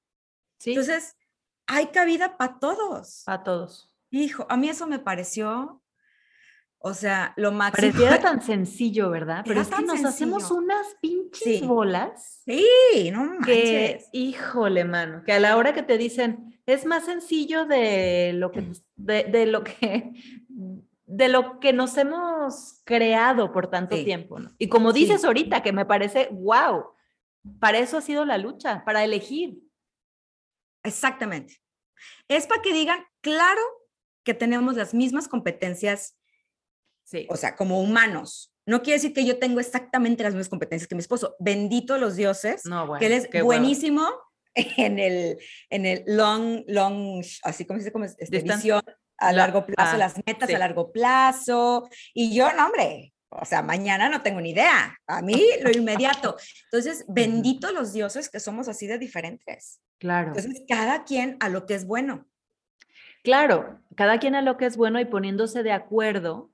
[0.59, 0.71] ¿Sí?
[0.71, 1.17] Entonces,
[1.67, 3.23] hay cabida para todos.
[3.25, 3.95] Para todos.
[4.11, 5.83] Hijo, a mí eso me pareció
[6.87, 7.91] O sea, lo máximo.
[7.93, 9.43] Pareciera tan sencillo, ¿verdad?
[9.47, 11.67] Pero es que nos hacemos unas pinches Sí.
[11.67, 14.09] bolas Sí, no que, manches.
[14.13, 18.71] híjole, mano, que a la hora que te dicen, es más sencillo de lo que,
[18.97, 20.13] de, de lo que,
[21.07, 24.05] de lo que nos hemos creado por tanto Sí.
[24.05, 24.53] tiempo, ¿no?
[24.59, 25.01] Y como Sí.
[25.01, 26.85] dices ahorita, que me parece, wow,
[27.61, 29.59] para eso ha sido la lucha, para elegir.
[30.83, 31.63] Exactamente.
[32.29, 33.63] Es para que digan, claro
[34.23, 36.17] que tenemos las mismas competencias,
[37.05, 37.27] Sí.
[37.31, 38.51] o sea, como humanos.
[38.67, 41.37] No quiere decir que yo tengo exactamente las mismas competencias que mi esposo.
[41.39, 44.09] Bendito los dioses, No, bueno, que él es buenísimo
[44.55, 45.39] en el,
[45.71, 48.83] en el long, long, así como se dice, como es, este, visión
[49.19, 50.55] a La- largo plazo, ah, las metas sí.
[50.55, 51.89] a largo plazo.
[52.15, 54.97] Y yo, no, hombre, o sea, mañana no tengo ni idea.
[55.07, 56.37] A mí, lo inmediato.
[56.73, 59.81] Entonces, bendito los dioses que somos así de diferentes.
[59.99, 60.29] Claro.
[60.29, 62.27] Entonces, cada quien a lo que es bueno.
[63.25, 66.51] Claro, cada quien a lo que es bueno y poniéndose de acuerdo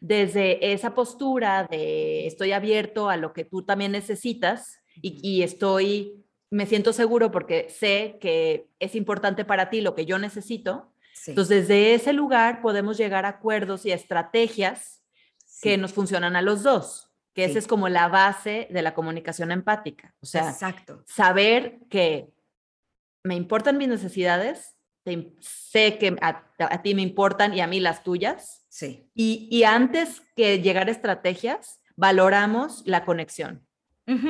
[0.00, 6.24] desde esa postura de estoy abierto a lo que tú también necesitas y, y estoy,
[6.48, 10.92] me siento seguro porque sé que es importante para ti lo que yo necesito.
[11.12, 15.02] Sí, Entonces, desde ese lugar podemos llegar a acuerdos y estrategias
[15.60, 17.50] que nos funcionan a los dos, que Sí.
[17.50, 20.14] esa es como la base de la comunicación empática.
[20.20, 21.02] O sea, exacto.
[21.06, 22.28] saber que
[23.24, 24.75] me importan mis necesidades,
[25.06, 28.66] te sé que a, a ti me importan y a mí las tuyas.
[28.68, 29.08] Sí.
[29.14, 33.64] Y, y antes que llegar a estrategias, valoramos la conexión.
[34.08, 34.28] Ujú,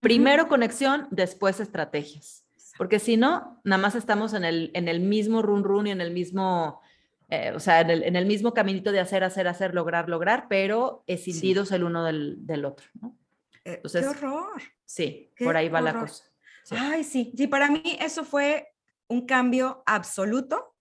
[0.00, 2.44] Primero conexión, después estrategias.
[2.76, 6.00] Porque si no, nada más estamos en el, en el mismo run run y en
[6.00, 6.82] el mismo,
[7.30, 10.46] eh, o sea, en el, en el mismo caminito de hacer, hacer, hacer, lograr, lograr,
[10.48, 12.86] pero escindidos el uno del, del otro.
[13.00, 13.16] ¿no?
[13.64, 14.60] eh, Entonces, ¡Qué horror!
[14.84, 16.08] Sí, Qué por ahí va la horror.
[16.08, 16.24] cosa.
[16.64, 17.32] Sí, Ay, sí.
[17.36, 18.73] Sí, para mí eso fue
[19.08, 20.74] un cambio absoluto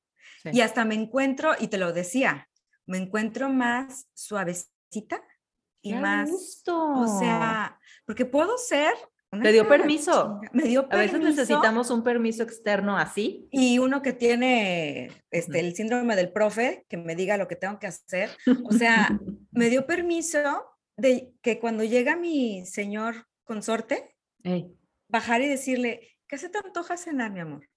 [0.44, 0.50] sí.
[0.54, 2.50] y hasta me encuentro, y te lo decía,
[2.86, 5.22] me encuentro más suavecita
[5.82, 6.92] y ¡Qué más, gusto!
[6.94, 8.94] o sea, porque puedo ser...
[9.42, 10.40] Te dio permiso.
[10.42, 13.48] chinga- Me dio A veces necesitamos un permiso externo así.
[13.50, 17.80] Y uno que tiene este, el síndrome del profe, que me diga lo que tengo
[17.80, 18.30] que hacer.
[18.64, 19.10] O sea,
[19.52, 20.40] me dio permiso
[20.98, 24.72] de que cuando llega mi señor consorte, Ey.
[25.08, 27.68] bajar y decirle, ¿qué se te antoja cenar, mi amor?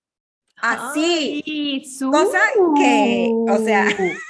[0.61, 1.43] Así.
[1.47, 2.39] Ay, cosa
[2.77, 3.87] que, o sea.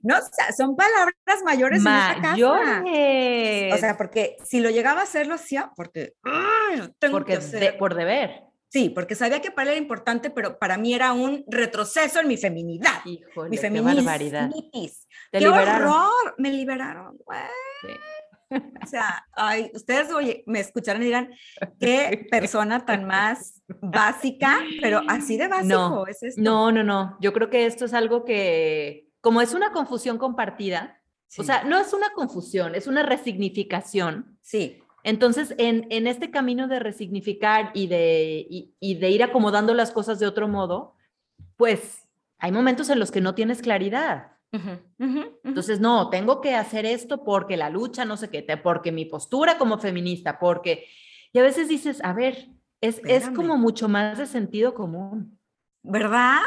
[0.00, 2.30] No, o sea, son palabras mayores en esta casa.
[2.30, 3.74] Mayores.
[3.74, 7.38] O sea, porque si lo llegaba a hacer, lo hacía porque "Ay, tengo porque que
[7.40, 7.78] de- hacer.
[7.78, 8.42] por deber.
[8.68, 12.28] Sí, porque sabía que para él era importante, pero para mí era un retroceso en
[12.28, 13.04] mi feminidad.
[13.06, 13.94] Híjole, mi qué feminismo.
[14.04, 14.50] barbaridad.
[14.50, 14.90] Te
[15.32, 15.88] ¡Qué liberaron.
[15.90, 16.34] horror!
[16.38, 17.40] Me liberaron, güey.
[17.82, 17.88] Sí.
[18.50, 21.30] O sea, ay, ustedes oye, me escucharon y dirán,
[21.80, 26.40] qué persona tan más básica, pero así de básico No, es esto.
[26.40, 27.16] No, no, no.
[27.20, 30.94] Yo creo que esto es algo que, como es una confusión compartida,
[31.30, 34.38] Sí, o sea, no es una confusión, es una resignificación.
[34.40, 39.74] sí, Entonces, en, en este camino de resignificar y de, y, y de ir acomodando
[39.74, 40.94] las cosas de otro modo,
[41.58, 42.08] pues
[42.38, 44.37] hay momentos en los que no tienes claridad.
[45.44, 49.58] Entonces, no, tengo que hacer esto porque la lucha, no sé qué, porque mi postura
[49.58, 50.86] como feminista, porque...
[51.32, 52.48] Y a veces dices, a ver,
[52.80, 55.38] es, es como mucho más de sentido común.
[55.82, 56.40] ¿verdad?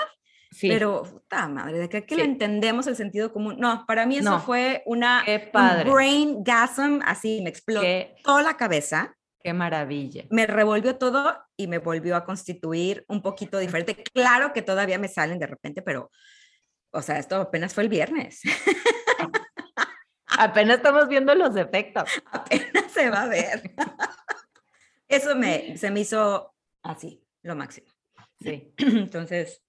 [0.51, 2.29] Sí, Pero, puta madre, de que, que le Sí.
[2.29, 3.55] entendemos el sentido común.
[3.57, 4.39] No, para mí eso No.
[4.41, 10.25] fue una qué un padre, brain gasm, así me explotó qué, la cabeza, qué maravilla.
[10.29, 14.03] me revolvió todo y me volvió a constituir un poquito diferente.
[14.13, 16.11] Claro que todavía me salen de repente, pero,
[16.91, 18.41] o sea, esto apenas fue el viernes.
[20.37, 22.09] Apenas estamos viendo los efectos.
[22.31, 23.75] apenas se va a ver.
[25.07, 27.87] Eso me, se me hizo así, lo máximo.
[28.39, 28.73] Sí.
[28.77, 29.61] Entonces,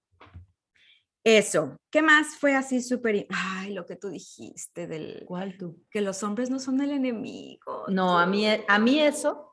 [1.23, 1.77] eso.
[1.91, 3.27] ¿Qué más fue así súper?
[3.29, 5.85] Ay, lo que tú dijiste del ¿Cuál tú?
[5.91, 7.85] que los hombres no son el enemigo.
[7.89, 9.51] No, a mí, a mí eso,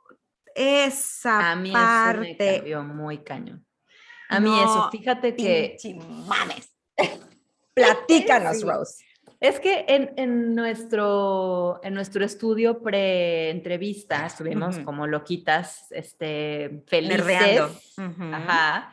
[0.55, 2.57] Esa a mí eso me parte.
[2.57, 3.67] cambió muy cañón.
[4.29, 5.77] A mí eso, fíjate que
[6.27, 6.73] mames.
[7.87, 8.63] Platícanos.
[8.63, 9.05] Rose.
[9.41, 14.85] es que en, en nuestro, en nuestro estudio pre-entrevista estuvimos Ujú.
[14.85, 18.25] como loquitas, este, felices, Ujú.
[18.35, 18.93] ajá,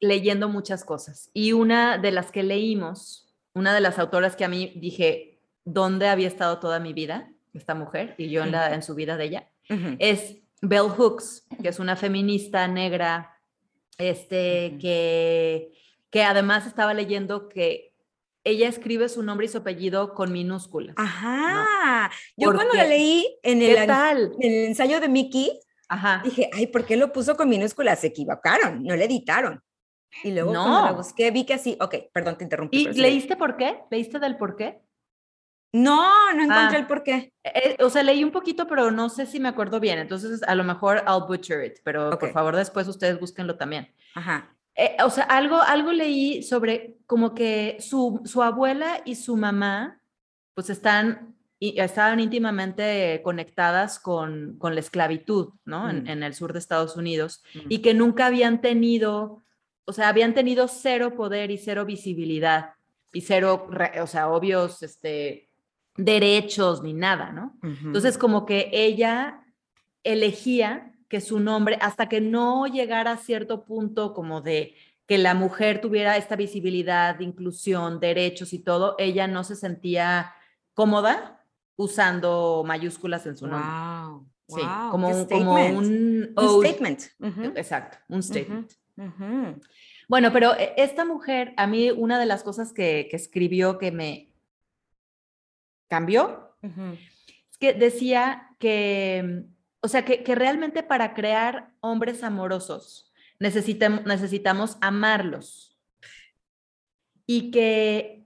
[0.00, 1.30] leyendo muchas cosas.
[1.32, 6.08] Y una de las que leímos, una de las autoras que a mí dije, ¿dónde
[6.08, 8.14] había estado toda mi vida esta mujer?
[8.18, 9.96] Y yo en, la, en su vida de ella, Ujú.
[9.98, 13.36] es Bell Hooks, que es una feminista negra,
[13.96, 15.72] este, que,
[16.10, 17.92] que además estaba leyendo que
[18.44, 20.94] ella escribe su nombre y su apellido con minúsculas.
[20.96, 22.10] Ajá.
[22.36, 24.32] Yo cuando Porque- la leí en el, ¿Qué tal?
[24.40, 26.22] en el ensayo de Mickey, Ajá.
[26.24, 28.00] dije, ay, ¿por qué lo puso con minúsculas?
[28.00, 29.62] Se equivocaron, no le editaron.
[30.24, 32.88] Y luego cuando la busqué vi que sí, ok, perdón, te interrumpí.
[32.88, 33.82] ¿Y leíste por qué?
[33.90, 34.80] ¿Leíste del por qué?
[35.74, 36.80] No, no encontré Ah.
[36.80, 37.34] el por qué.
[37.44, 39.98] Eh, o sea, leí un poquito, pero no sé si me acuerdo bien.
[39.98, 42.32] Entonces, a lo mejor I'll butcher it, pero por Ok.
[42.32, 43.94] favor después ustedes búsquenlo también.
[44.14, 44.56] Ajá.
[44.80, 50.00] Eh, o sea, algo, algo leí sobre como que su, su abuela y su mamá,
[50.54, 55.90] pues están, y estaban íntimamente conectadas con, con la esclavitud, ¿no?
[55.90, 56.08] En, Mm.
[56.08, 57.58] en el sur de Estados Unidos, Mm.
[57.68, 59.42] y que nunca habían tenido,
[59.84, 62.74] o sea, habían tenido cero poder y cero visibilidad,
[63.12, 63.68] y cero,
[64.00, 65.48] o sea, obvios, este,
[65.96, 67.58] derechos ni nada, ¿no?
[67.62, 69.40] Entonces, como que ella
[70.04, 74.74] elegía que su nombre, hasta que no llegara a cierto punto como de
[75.06, 80.34] que la mujer tuviera esta visibilidad, inclusión, derechos y todo, ella no se sentía
[80.74, 81.42] cómoda
[81.76, 84.26] usando mayúsculas en su nombre.
[84.48, 86.32] Sí, wow, como, un, como statement.
[86.36, 87.02] un, statement.
[87.20, 88.72] Ujú, Exacto, un statement.
[90.08, 93.92] Bueno, pero eh, esta mujer, a mí una de las cosas que, que escribió que
[93.92, 94.28] me
[95.88, 99.44] cambió es que decía que,
[99.80, 105.78] o sea, que, que realmente para crear hombres amorosos necesitam- necesitamos amarlos
[107.26, 108.24] y que,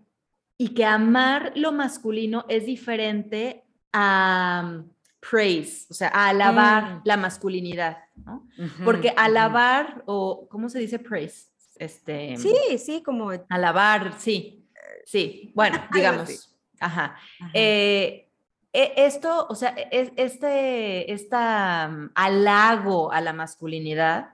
[0.58, 4.82] y que amar lo masculino es diferente a
[5.20, 7.00] praise, o sea, a alabar Mm.
[7.04, 8.48] la masculinidad, ¿no?
[8.84, 11.48] Porque alabar o, ¿cómo se dice praise?
[11.76, 13.30] Este, Sí, sí, como.
[13.48, 14.64] Alabar, sí,
[15.04, 17.16] sí, bueno, digamos, ajá.
[17.40, 17.50] Ajá.
[17.54, 18.28] Eh,
[18.72, 24.30] esto, o sea, es, este esta, mm, halago a la masculinidad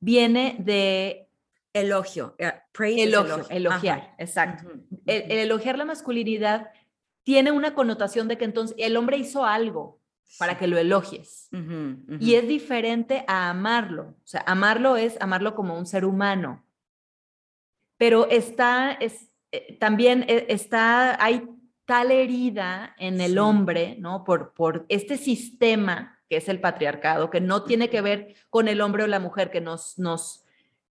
[0.00, 1.28] viene de
[1.72, 2.34] elogio.
[2.38, 4.14] eh, Praise elogio, elogiar, Ajá.
[4.18, 4.64] exacto.
[5.06, 6.70] El, elogiar la masculinidad
[7.22, 10.00] tiene una connotación de que entonces el hombre hizo algo
[10.38, 11.48] para que lo elogies.
[12.20, 14.16] Y es diferente a amarlo.
[14.22, 16.64] O sea, amarlo es amarlo como un ser humano.
[17.96, 21.48] Pero está, es, eh, también eh, está, hay
[21.86, 23.38] tal herida en el Sí.
[23.38, 24.24] hombre, ¿no?
[24.24, 28.80] Por, por este sistema que es el patriarcado, que no tiene que ver con el
[28.80, 30.44] hombre o la mujer, que nos, nos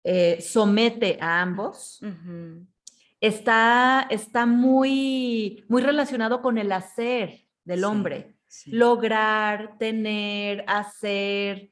[0.02, 2.00] eh, somete a ambos,
[3.20, 8.70] está, está muy, muy relacionado con el hacer del Sí, hombre sí.
[8.72, 11.70] lograr, tener, hacer,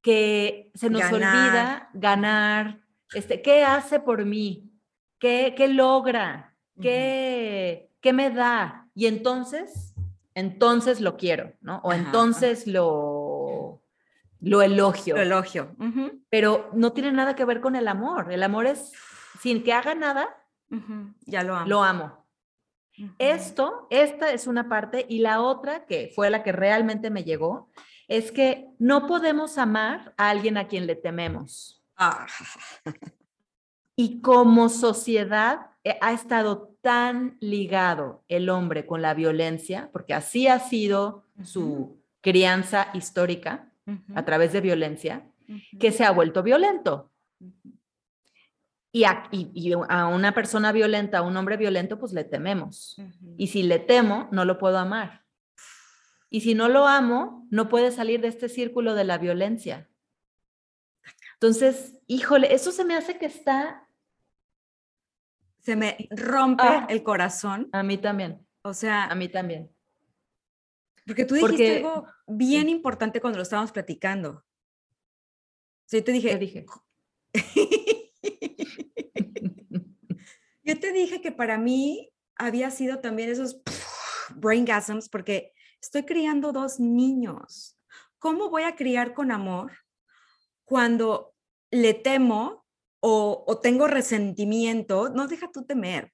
[0.00, 1.14] que se nos Ganar.
[1.14, 2.80] olvida ganar,
[3.14, 4.70] este, ¿qué hace por mí?
[5.18, 6.54] ¿Qué, qué logra?
[6.80, 8.86] ¿Qué, ¿Qué me da?
[8.94, 9.94] Y entonces,
[10.34, 11.80] entonces lo quiero, ¿no?
[11.82, 13.82] O Ajá, entonces lo,
[14.40, 15.16] lo elogio.
[15.16, 15.74] Lo elogio.
[16.28, 18.30] Pero no tiene nada que ver con el amor.
[18.30, 18.92] El amor es,
[19.40, 20.28] sin que haga nada.
[21.24, 21.66] Ya lo amo.
[21.66, 22.26] lo amo.
[23.18, 27.70] Esto, esta es una parte y la otra, que fue la que realmente me llegó,
[28.06, 31.82] es que no podemos amar a alguien a quien le tememos.
[31.96, 32.26] Ah,
[33.96, 40.58] Y como sociedad ha estado tan ligado el hombre con la violencia, porque así ha
[40.58, 43.70] sido su crianza histórica
[44.14, 45.26] a través de violencia,
[45.78, 47.10] que se ha vuelto violento.
[48.92, 52.96] Y a, y- y a una persona violenta, a un hombre violento, pues le tememos.
[53.36, 55.24] Y si le temo, no lo puedo amar.
[56.30, 59.88] Y si no lo amo, no puede salir de este círculo de la violencia.
[61.34, 63.83] Entonces, híjole, eso se me hace que está
[65.64, 66.86] Se me rompe Ah.
[66.90, 67.68] el corazón.
[67.72, 69.70] a mí también, O sea, a mí también.
[71.06, 74.30] porque tú dijiste porque- algo bien importante cuando lo estábamos platicando.
[74.30, 76.66] O sea, yo te ¿Qué dije, dije?
[80.62, 83.60] yo te dije que para mí había sido también esos
[84.34, 87.78] braingasms porque estoy criando dos niños.
[88.18, 89.72] ¿Cómo voy a criar con amor
[90.64, 91.34] cuando
[91.70, 92.63] le temo
[93.06, 95.10] o, o tengo resentimiento?
[95.10, 96.10] No deja tú temer.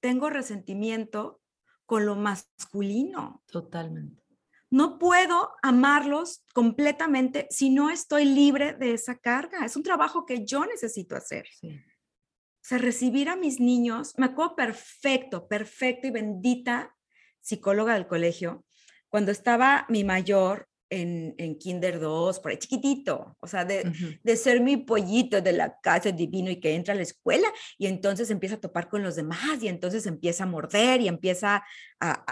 [0.00, 1.40] Tengo resentimiento
[1.86, 3.42] con lo masculino.
[3.46, 4.22] Totalmente.
[4.68, 9.64] No puedo amarlos completamente si no estoy libre de esa carga.
[9.64, 11.46] Es un trabajo que yo necesito hacer.
[11.58, 11.70] Sí.
[11.70, 16.94] O sea, recibir a mis niños, me acuerdo perfecto, perfecto y bendita
[17.40, 18.66] psicóloga del colegio,
[19.08, 24.36] cuando estaba mi mayor en, en Kinder 2, por ahí chiquitito, o sea, de, de
[24.36, 28.30] ser mi pollito de la casa divino y que entra a la escuela y entonces
[28.30, 31.64] empieza a topar con los demás y entonces empieza a morder y empieza
[32.00, 32.24] a,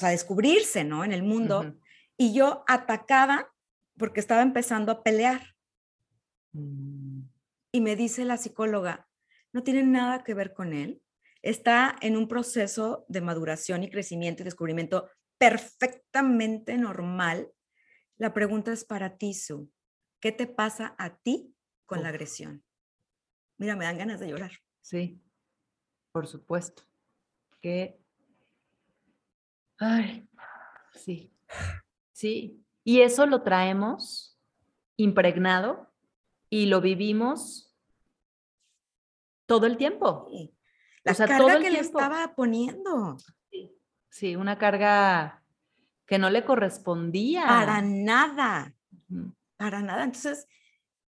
[0.00, 1.04] a, descubrirse, ¿no?
[1.04, 1.74] En el mundo.
[2.16, 3.52] Y yo atacada
[3.96, 5.54] porque estaba empezando a pelear.
[6.52, 7.22] Mm,
[7.72, 9.08] Y me dice la psicóloga,
[9.52, 11.02] no tiene nada que ver con él.
[11.42, 17.48] Está en un proceso de maduración y crecimiento y descubrimiento perfectamente normal.
[18.18, 19.70] La pregunta es para ti, Su.
[20.20, 21.54] ¿Qué te pasa a ti
[21.86, 22.64] con la agresión?
[23.56, 24.52] mira, me dan ganas de llorar.
[24.80, 25.20] Sí,
[26.12, 26.82] por supuesto.
[27.60, 28.00] Que.
[29.78, 30.28] Ay,
[30.94, 31.32] sí.
[32.12, 32.64] Sí.
[32.84, 34.38] Y eso lo traemos
[34.96, 35.92] impregnado
[36.50, 37.74] y lo vivimos
[39.46, 40.26] todo el tiempo.
[40.30, 40.54] Sí.
[41.04, 41.98] La O sea, carga todo el que le tiempo.
[42.00, 43.16] estaba poniendo.
[44.10, 45.44] Sí, una carga
[46.08, 47.44] que no le correspondía.
[47.46, 48.74] Para nada,
[49.56, 50.02] para nada.
[50.04, 50.48] Entonces,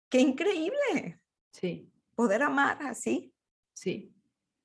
[0.09, 1.19] qué increíble
[1.51, 3.31] Sí, poder amar así.
[3.73, 4.11] sí.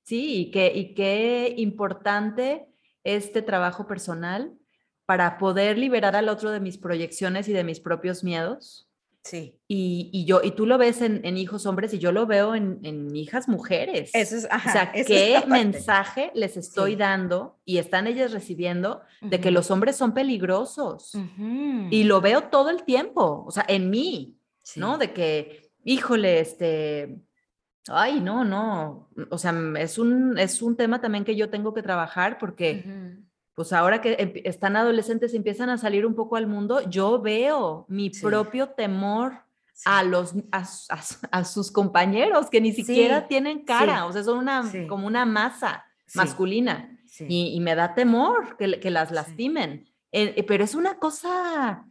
[0.02, 2.66] Sí, y qué, y qué importante
[3.04, 4.58] este trabajo personal
[5.06, 8.89] para poder liberar al otro de mis proyecciones y de mis propios miedos.
[9.22, 9.58] Sí.
[9.68, 12.54] Y, y yo, y tú lo ves en, en hijos hombres y yo lo veo
[12.54, 14.10] en, en hijas mujeres.
[14.14, 16.96] Eso es, ajá, o sea, ¿qué mensaje les estoy Sí.
[16.96, 21.12] dando y están ellas recibiendo de que los hombres son peligrosos?
[21.90, 24.80] Y lo veo todo el tiempo, o sea, en mí, Sí.
[24.80, 24.96] ¿no?
[24.98, 27.18] De que, híjole, este,
[27.88, 31.82] ay, no, no, o sea, es un, es un tema también que yo tengo que
[31.82, 32.84] trabajar porque.
[33.61, 37.84] Pues ahora que están adolescentes y empiezan a salir un poco al mundo, yo veo
[37.90, 38.22] mi Sí.
[38.22, 39.34] propio temor
[39.74, 39.82] Sí.
[39.84, 44.64] a los a, sus compañeros que ni siquiera Sí, tienen cara, o sea, son una
[44.88, 45.84] como una masa
[46.14, 49.86] masculina y, y me da temor que, que las lastimen.
[50.11, 51.84] Eh, eh, pero es una cosa,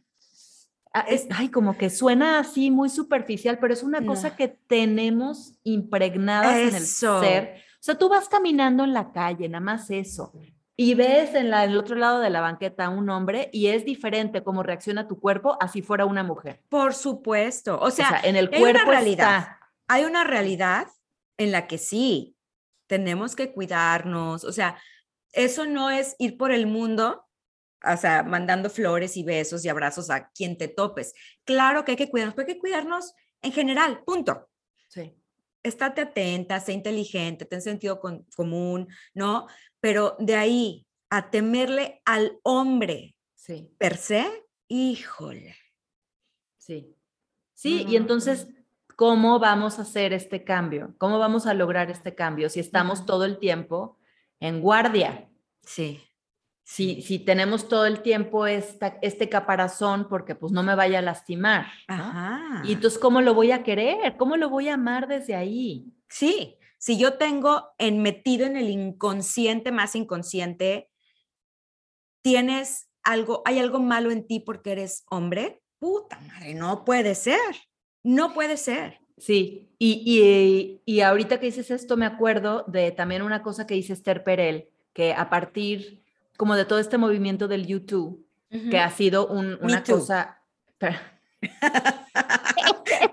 [0.92, 4.36] ah, Es- ay, como que suena así muy superficial, pero es una cosa No.
[4.38, 7.58] que tenemos impregnadas en el ser.
[7.80, 10.34] O sea, tú vas caminando en la calle, nada más eso,
[10.82, 13.84] y ves en la, el otro lado de la banqueta a un hombre y es
[13.84, 16.64] diferente cómo reacciona tu cuerpo a si fuera una mujer.
[16.70, 17.78] Por supuesto.
[17.78, 19.40] O O sea, en el hay una cuerpo realidad.
[19.40, 19.60] está.
[19.90, 20.88] hay una realidad
[21.36, 22.38] en la que sí,
[22.88, 24.46] tenemos que cuidarnos.
[24.46, 24.80] O sea,
[25.34, 27.28] eso no es ir por el mundo,
[27.84, 31.14] o sea, mandando flores y besos y abrazos a quien te topes.
[31.44, 34.48] Claro que hay que cuidarnos, pero hay que cuidarnos en general, punto.
[34.88, 35.14] Sí.
[35.64, 39.48] Estate atenta, sé inteligente, ten sentido con- común, ¿no?
[39.80, 43.70] Pero de ahí a temerle al hombre Sí.
[43.78, 44.26] per se,
[44.68, 45.56] híjole.
[46.58, 46.96] Sí.
[47.54, 48.48] Sí, y entonces,
[48.96, 50.96] ¿cómo vamos a hacer este cambio?
[50.98, 53.98] ¿Cómo vamos a lograr este cambio si estamos todo el tiempo
[54.40, 55.30] en guardia?
[55.64, 56.00] Sí.
[56.72, 61.02] Si, si tenemos todo el tiempo esta, este caparazón porque pues no me vaya a
[61.02, 61.66] lastimar.
[61.88, 61.96] ¿no?
[61.96, 62.62] Ajá.
[62.64, 64.18] Y entonces, ¿cómo lo voy a querer?
[64.18, 65.92] ¿Cómo lo voy a amar desde ahí?
[66.10, 70.92] Sí, si yo tengo en metido en el inconsciente más inconsciente,
[72.22, 77.40] tienes algo, hay algo malo en ti porque eres hombre, puta madre, no puede ser,
[78.04, 79.00] no puede ser.
[79.18, 83.74] Sí, y, y, y ahorita que dices esto, me acuerdo de también una cosa que
[83.74, 85.99] dice Esther Perel, que a partir
[86.40, 88.26] como de todo este movimiento del YouTube,
[88.72, 90.42] que ha sido un- una cosa...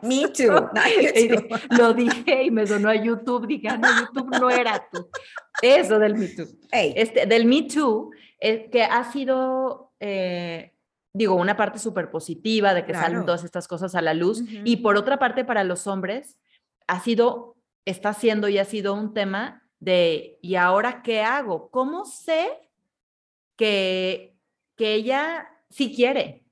[0.02, 0.52] Me too.
[0.52, 0.82] no,
[1.28, 1.58] you too.
[1.76, 5.08] Lo dije y me sonó a YouTube, dije, ah, no, YouTube no era tú.
[5.62, 6.46] Eso del Me Too.
[6.70, 8.10] Ey, Este, del Me Too,
[8.40, 10.72] eh, que ha sido, eh,
[11.12, 13.26] digo, una parte súper positiva de que salen Claro.
[13.26, 14.40] todas estas cosas a la luz.
[14.40, 14.50] Ujú.
[14.64, 16.38] Y por otra parte, para los hombres,
[16.86, 21.70] ha sido, está siendo y ha sido un tema de, ¿y ahora qué hago?
[21.70, 22.48] ¿Cómo sé
[23.56, 24.36] que,
[24.76, 26.44] que ella sí quiere?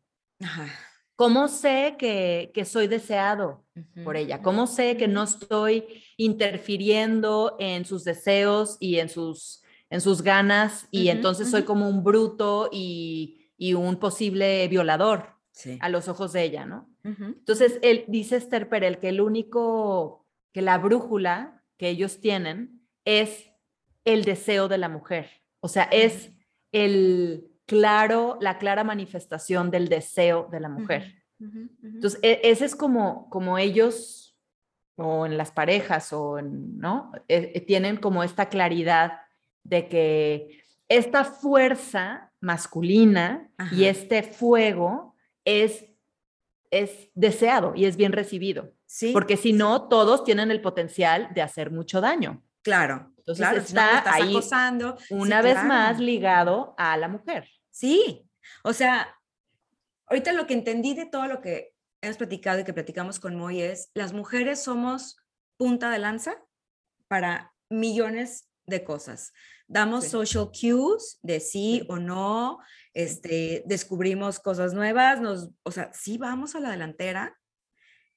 [0.43, 0.69] Ajá.
[1.17, 3.63] ¿Cómo sé que, que soy deseado?
[4.05, 4.41] por ella?
[4.41, 5.85] ¿Cómo sé que no estoy
[6.17, 12.05] interfiriendo en sus deseos y en sus, en sus ganas y entonces soy como un
[12.05, 15.79] bruto y, y un posible violador Sí.
[15.81, 16.91] a los ojos de ella, ¿no?
[17.05, 23.51] Entonces, él dice Esther Perel que el único, que la brújula que ellos tienen es
[24.05, 25.31] el deseo de la mujer.
[25.61, 26.33] O sea, es
[26.75, 31.15] el claro, la clara manifestación del deseo de la mujer.
[31.83, 34.37] Entonces, e- ese es como, como ellos,
[34.97, 37.13] o en las parejas, o en, ¿no?
[37.29, 39.21] Eh, eh, tienen como esta claridad
[39.63, 45.15] de que esta fuerza masculina y este fuego
[45.45, 45.85] es,
[46.71, 48.73] es deseado y es bien recibido.
[48.87, 52.43] sí, Porque si no, todos tienen el potencial de hacer mucho daño.
[52.63, 53.14] claro.
[53.27, 54.99] Entonces claro, no está estás ahí acosando.
[54.99, 55.69] sí, Una vez claro.
[55.69, 57.49] más ligado a la mujer.
[57.71, 58.29] Sí,
[58.63, 59.17] o sea,
[60.07, 61.73] ahorita lo que entendí de todo lo que
[62.03, 65.17] hemos platicado y que platicamos con Moy es, las mujeres somos
[65.57, 66.37] punta de lanza
[67.09, 69.33] para millones de cosas.
[69.67, 70.11] Damos Sí.
[70.11, 71.87] social cues de sí, Sí.
[71.89, 72.59] o no,
[72.93, 77.39] este, descubrimos cosas nuevas, nos, o sea, sí vamos a la delantera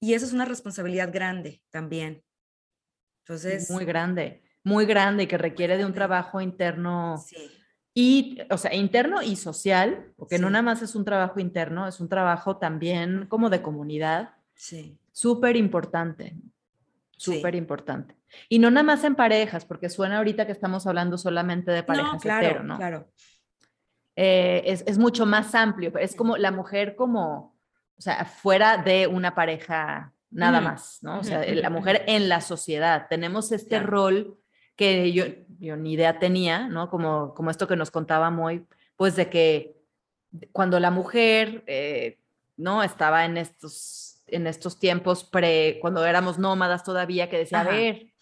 [0.02, 2.24] y eso es una responsabilidad grande también.
[3.24, 7.38] Entonces, Muy grande, muy grande y que requiere de un trabajo interno sí,
[8.00, 10.54] y, o sea, interno y social, porque no Sí.
[10.54, 15.00] nada más es un trabajo interno, es un trabajo también como de comunidad, sí.
[15.12, 16.36] súper importante.
[17.20, 18.16] súper importante.
[18.48, 22.14] Y no nada más en parejas, porque suena ahorita que estamos hablando solamente de parejas
[22.14, 22.78] no, claro, hetero, ¿no?
[22.78, 23.08] Claro.
[24.16, 27.58] Eh, es, es, mucho más amplio, es como la mujer como,
[27.98, 31.18] o sea, fuera de una pareja nada más, ¿no?
[31.18, 33.08] O sea, la mujer en la sociedad.
[33.10, 33.88] Tenemos este claro.
[33.88, 34.38] rol
[34.78, 35.26] que yo,
[35.60, 36.90] yo ni idea tenía, ¿no?
[36.90, 38.66] Como, como esto que nos contaba Moy,
[38.96, 39.76] pues de que
[40.54, 42.20] cuando la mujer, eh,
[42.56, 42.84] ¿no?
[42.84, 47.70] Estaba en estos, en estos tiempos pre, cuando éramos nómadas todavía, que decía, Ajá.
[47.70, 48.14] a ver,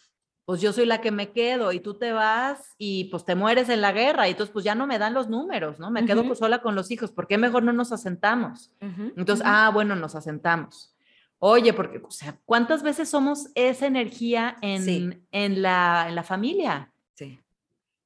[0.46, 3.68] pues yo soy la que me quedo y tú te vas y pues te mueres
[3.70, 5.90] en la guerra y entonces pues ya no me dan los números, ¿no?
[5.92, 6.08] Me uh -huh.
[6.08, 8.72] quedo pues sola con los hijos, ¿por qué mejor no nos asentamos?
[8.82, 9.14] Uh -huh.
[9.18, 9.54] Entonces, uh -huh.
[9.68, 10.95] ah, bueno, nos asentamos.
[11.40, 15.10] Oye, porque, o sea, ¿cuántas veces somos esa energía en, sí.
[15.32, 16.92] en, la, en la familia?
[17.14, 17.40] Sí.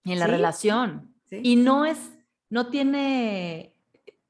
[0.03, 0.31] En la sí.
[0.31, 1.13] relación.
[1.29, 1.39] Sí.
[1.43, 1.99] Y no es,
[2.49, 3.75] no tiene,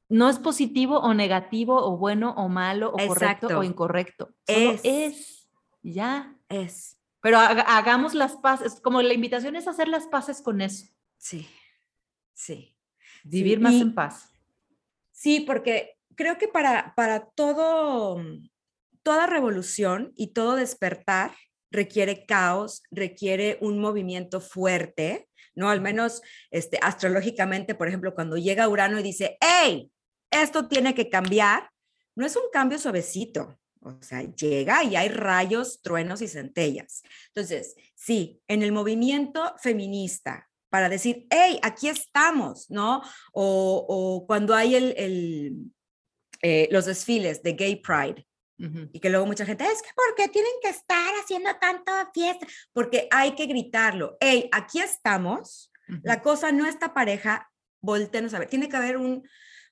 [0.10, 3.48] no es positivo o negativo o bueno o malo o Exacto.
[3.48, 4.30] correcto o incorrecto.
[4.46, 4.82] Solo es.
[4.84, 5.50] es.
[5.82, 6.36] Ya.
[6.50, 7.00] Es.
[7.22, 10.88] Pero hagamos las paces, como la invitación es hacer las paces con eso.
[11.18, 11.48] Sí,
[12.34, 12.76] sí.
[13.24, 14.32] Vivir más y, en paz.
[15.12, 18.24] Sí, porque creo que para, para todo,
[19.10, 21.36] toda revolución y todo despertar
[21.72, 25.72] requiere caos, requiere un movimiento fuerte, ¿no?
[25.72, 29.92] Al menos este, astrológicamente, por ejemplo, cuando llega Urano y dice, hey,
[30.30, 31.72] esto tiene que cambiar,
[32.16, 37.02] no es un cambio suavecito, o sea, llega y hay rayos, truenos y centellas.
[37.30, 43.02] Entonces, sí, en el movimiento feminista, para decir, hey, aquí estamos, ¿no?
[43.34, 45.72] O, o cuando hay el, el
[46.42, 48.26] eh, los desfiles de Gay Pride.
[48.60, 48.90] Uh -huh.
[48.92, 52.46] Y que luego mucha gente, es que ¿por qué tienen que estar haciendo tanta fiesta?
[52.74, 54.18] Porque hay que gritarlo.
[54.20, 55.72] Hey, aquí estamos.
[55.88, 56.02] Uh -huh.
[56.04, 57.50] La cosa no está pareja.
[57.82, 58.50] Voltenos a ver.
[58.50, 59.28] Tiene que haber un,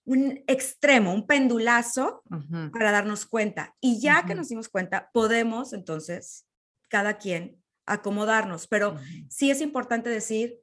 [0.06, 2.72] un extremo, un pendulazo uh -huh.
[2.72, 3.76] para darnos cuenta.
[3.82, 4.28] Y ya uh -huh.
[4.28, 6.48] que nos dimos cuenta, podemos entonces,
[6.88, 8.68] cada quien, acomodarnos.
[8.68, 9.28] Pero uh -huh.
[9.30, 10.60] sí es importante decir,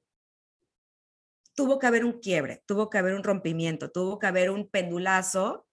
[1.54, 5.66] tuvo que haber un quiebre, tuvo que haber un rompimiento, tuvo que haber un pendulazo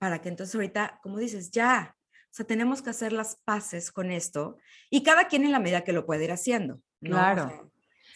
[0.00, 1.94] para que entonces ahorita, como dices, ya,
[2.24, 4.56] o sea, tenemos que hacer las paces con esto
[4.90, 6.80] y cada quien en la medida que lo puede ir haciendo.
[7.00, 7.10] ¿no?
[7.10, 7.44] Claro.
[7.44, 7.62] O sea,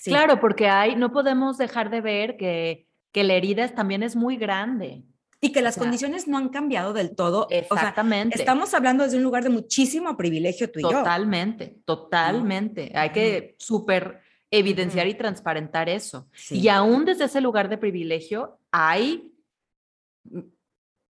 [0.01, 0.11] sí.
[0.11, 4.37] Claro, porque hay, no podemos dejar de ver que que la herida también es muy
[4.37, 5.05] grande.
[5.41, 7.47] Y que las o sea, condiciones no han cambiado del todo.
[7.49, 8.35] Exactamente.
[8.35, 11.83] O sea, estamos hablando desde un lugar de muchísimo privilegio tú y totalmente, yo.
[11.85, 13.01] Totalmente, ¿no?
[13.01, 14.21] Hay que súper
[14.51, 15.13] evidenciar uh -huh.
[15.13, 16.29] y transparentar eso.
[16.33, 16.59] Sí.
[16.59, 19.33] Y aún desde ese lugar de privilegio hay,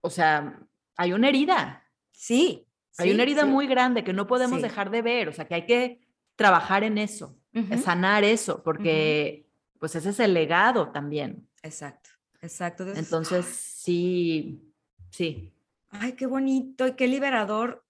[0.01, 0.61] o sea,
[0.96, 1.84] hay una herida.
[2.12, 2.66] Sí.
[2.99, 3.49] Hay sí, una herida sí.
[3.49, 5.28] muy grande que no podemos dejar de ver.
[5.28, 6.01] O sea, que hay que
[6.36, 7.82] trabajar en eso, uh -huh.
[7.82, 9.46] sanar eso, porque
[9.78, 11.49] pues ese es el legado también.
[11.62, 12.84] Exacto, exacto.
[12.84, 14.72] Entonces, Entonces, sí,
[15.11, 15.53] sí.
[15.90, 17.84] Ay, qué bonito y qué liberador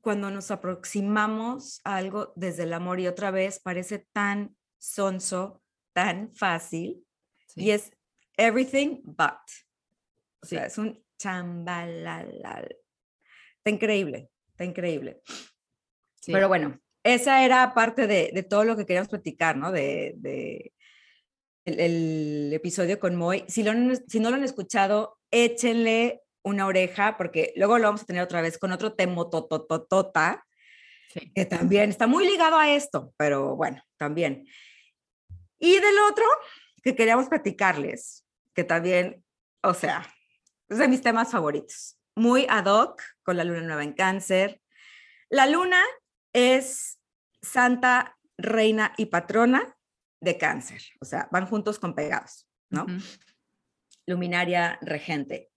[0.00, 6.34] cuando nos aproximamos a algo desde el amor y otra vez parece tan sonso, tan
[6.34, 7.04] fácil
[7.56, 7.92] y es
[8.36, 9.40] everything but.
[10.42, 12.76] O sea, es un chambalalal.
[13.58, 15.20] Está increíble, está increíble.
[16.20, 16.32] Sí.
[16.32, 19.72] Pero bueno, esa era parte de, de, todo lo que queríamos platicar, ¿no?
[19.72, 20.72] De, de
[21.64, 23.44] el, el, episodio con Moy.
[23.48, 23.72] Si, lo,
[24.08, 28.42] si no lo han escuchado, échenle una oreja, porque luego lo vamos a tener otra
[28.42, 30.46] vez con otro temotototota,
[31.12, 31.32] sí.
[31.34, 34.46] que también está muy ligado a esto, pero bueno, también.
[35.58, 36.24] Y del otro
[36.82, 39.24] que queríamos platicarles, que también,
[39.62, 40.06] o sea,
[40.68, 44.60] es de mis temas favoritos, muy ad hoc con la luna nueva en cáncer.
[45.28, 45.82] La luna
[46.32, 47.00] es
[47.42, 49.76] santa, reina y patrona
[50.20, 52.84] de cáncer, o sea, van juntos con pegados, ¿no?
[52.84, 53.18] Uh -huh.
[54.06, 55.50] Luminaria regente.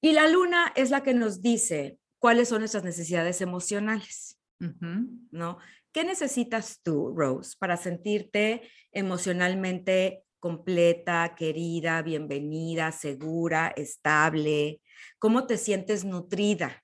[0.00, 5.28] Y la luna es la que nos dice cuáles son nuestras necesidades emocionales, uh -huh.
[5.30, 5.58] ¿no?
[5.92, 8.62] ¿Qué necesitas tú, Rose, para sentirte
[8.92, 14.80] emocionalmente completa, querida, bienvenida, segura, estable?
[15.18, 16.82] ¿Cómo te sientes nutrida?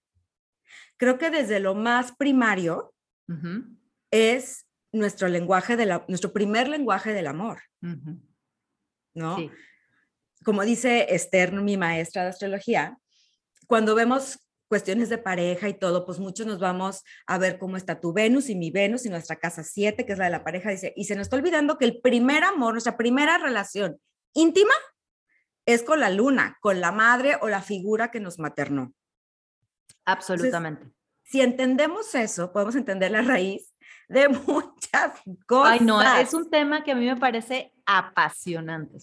[0.99, 2.95] Creo que desde lo más primario
[3.29, 3.79] uh -huh.
[4.11, 7.63] es nuestro lenguaje de la, nuestro primer lenguaje del amor.
[7.83, 8.21] Uh -huh.
[9.15, 9.37] ¿No?
[9.37, 9.51] Sí.
[10.45, 12.99] Como dice Esther, mi maestra de astrología,
[13.67, 18.01] cuando vemos cuestiones de pareja y todo, pues muchos nos vamos a ver cómo está
[18.01, 20.71] tu Venus y mi Venus y nuestra casa 7, que es la de la pareja,
[20.71, 24.01] dice, y se nos está olvidando que el primer amor, nuestra primera relación
[24.35, 24.75] íntima
[25.67, 28.93] es con la luna, con la madre o la figura que nos maternó.
[30.05, 30.83] Absolutamente.
[30.83, 33.75] Entonces, si entendemos eso, podemos entender la raíz
[34.09, 35.13] de muchas
[35.47, 35.73] cosas.
[35.73, 38.99] Ay, no, es un tema que a mí me parece apasionante.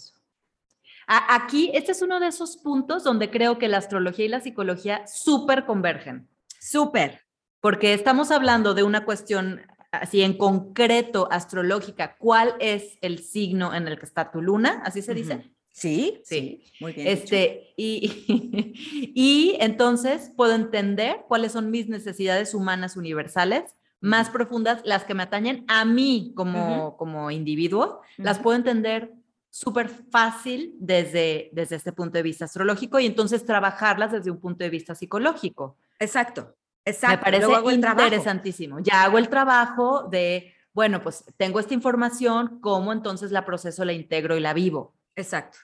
[1.08, 5.06] Aquí, este es uno de esos puntos donde creo que la astrología y la psicología
[5.08, 6.28] súper convergen.
[6.60, 7.22] Súper,
[7.60, 12.16] porque estamos hablando de una cuestión así en concreto astrológica.
[12.18, 14.82] ¿Cuál es el signo en el que está tu luna?
[14.86, 15.36] ¿Así se dice?
[15.36, 15.50] Ujú.
[15.72, 16.64] Sí, Sí.
[16.80, 17.08] muy bien.
[17.08, 18.24] Este, y,
[19.16, 25.24] y entonces puedo entender cuáles son mis necesidades humanas universales más profundas, las que me
[25.24, 29.14] atañen a mí como, como individuo, las puedo entender
[29.54, 34.64] súper fácil desde, desde este punto de vista astrológico y entonces trabajarlas desde un punto
[34.64, 35.78] de vista psicológico.
[36.00, 37.30] Exacto, exacto.
[37.30, 38.80] Me parece interesantísimo.
[38.80, 43.94] Ya hago el trabajo de, bueno, pues tengo esta información, ¿cómo entonces la proceso, la
[43.94, 44.96] integro y la vivo?
[45.16, 45.60] Exacto.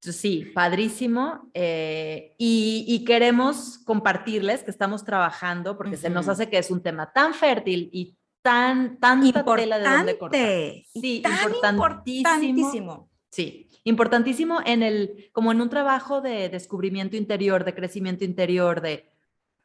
[0.00, 1.50] Sí, padrísimo.
[1.54, 6.84] eh, y, y queremos compartirles que estamos trabajando porque se nos hace que es un
[6.84, 8.16] tema tan fértil y
[8.48, 10.40] tan, tanta tela de donde cortar.
[10.40, 10.86] Importante.
[10.94, 12.30] Sí, tan importantísimo.
[12.30, 13.10] importantísimo.
[13.30, 19.10] Sí, importantísimo en el, como en un trabajo de descubrimiento interior, de crecimiento interior, de,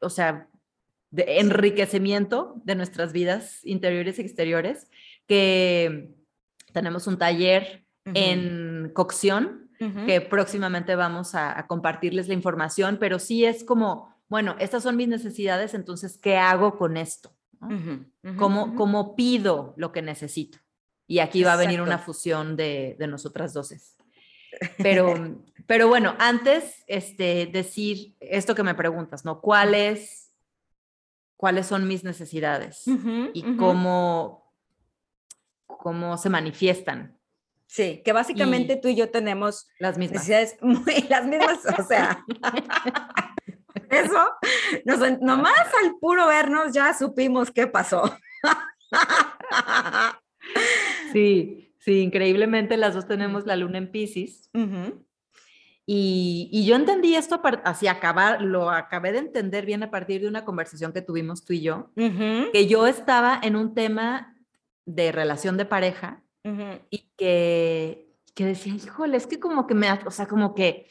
[0.01, 0.49] o sea,
[1.11, 4.89] de enriquecimiento de nuestras vidas interiores y exteriores,
[5.27, 6.13] que
[6.73, 9.69] tenemos un taller en cocción
[10.05, 14.95] que próximamente vamos a, a compartirles la información, pero sí es como, bueno, estas son
[14.95, 17.35] mis necesidades, entonces, ¿qué hago con esto?
[17.67, 17.75] ¿No?
[17.75, 18.75] Ujú, ujú, ¿Cómo, ujú.
[18.75, 20.59] cómo pido lo que necesito?
[21.07, 22.13] Y aquí va a venir una Exacto.
[22.13, 23.97] fusión de, de nosotras doces.
[24.77, 25.13] Pero,
[25.67, 29.41] pero bueno, antes, este, decir esto que me preguntas, ¿no?
[29.41, 30.33] ¿Cuáles,
[31.35, 32.83] cuáles son mis necesidades?
[33.33, 34.53] Y cómo,
[35.67, 37.17] cómo se manifiestan
[37.65, 40.27] Sí, que básicamente tú y yo tenemos las mismas.
[40.27, 42.23] necesidades muy las mismas, o sea.
[43.93, 44.29] Eso,
[44.85, 48.15] nos, nomás al puro vernos ya supimos qué pasó.
[51.11, 54.49] Sí, sí, increíblemente las dos tenemos la luna en Pisces.
[55.85, 60.27] Y, y yo entendí esto, así acabar, lo acabé de entender bien a partir de
[60.27, 64.35] una conversación que tuvimos tú y yo, que yo estaba en un tema
[64.85, 66.23] de relación de pareja
[66.89, 70.87] y que, que decía, híjole, es que como que me, o sea, como que,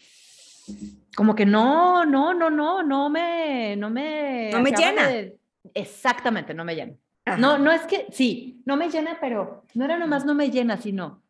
[1.16, 5.08] como que no, no, no, no, no me, no me, No me llena.
[5.08, 5.38] de-
[5.74, 6.94] exactamente, no me llena.
[7.24, 7.36] Ajá.
[7.38, 10.76] No, no es que, sí, no me llena, pero no era nomás no me llena,
[10.76, 11.22] sino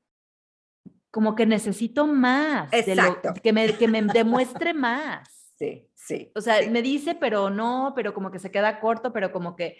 [1.10, 3.34] como que necesito más, de lo- Exacto.
[3.42, 5.28] que, me, que me demuestre más.
[5.62, 6.32] Sí, sí.
[6.34, 6.70] O sea, sí.
[6.70, 9.76] me dice, pero no, pero como que se queda corto, pero como que...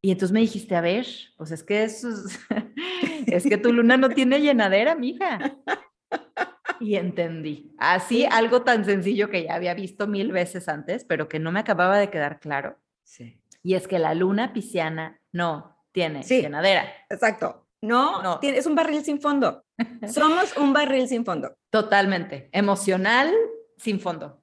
[0.00, 2.38] Y entonces me dijiste, a ver, pues es que eso es,
[3.26, 5.56] es que tu luna no tiene llenadera, mija.
[6.80, 7.74] Y entendí.
[7.78, 8.26] Así, Sí.
[8.30, 11.98] algo tan sencillo que ya había visto mil veces antes, pero que no me acababa
[11.98, 12.78] de quedar claro.
[13.02, 13.40] Sí.
[13.62, 16.42] Y es que la luna pisciana no tiene Sí.
[16.42, 16.86] llenadera.
[17.10, 17.66] Exacto.
[17.80, 18.38] No, No.
[18.40, 19.64] tiene- es un barril sin fondo.
[20.12, 21.56] Somos un barril sin fondo.
[21.70, 22.48] Totalmente.
[22.52, 23.32] Emocional,
[23.76, 24.42] sin fondo.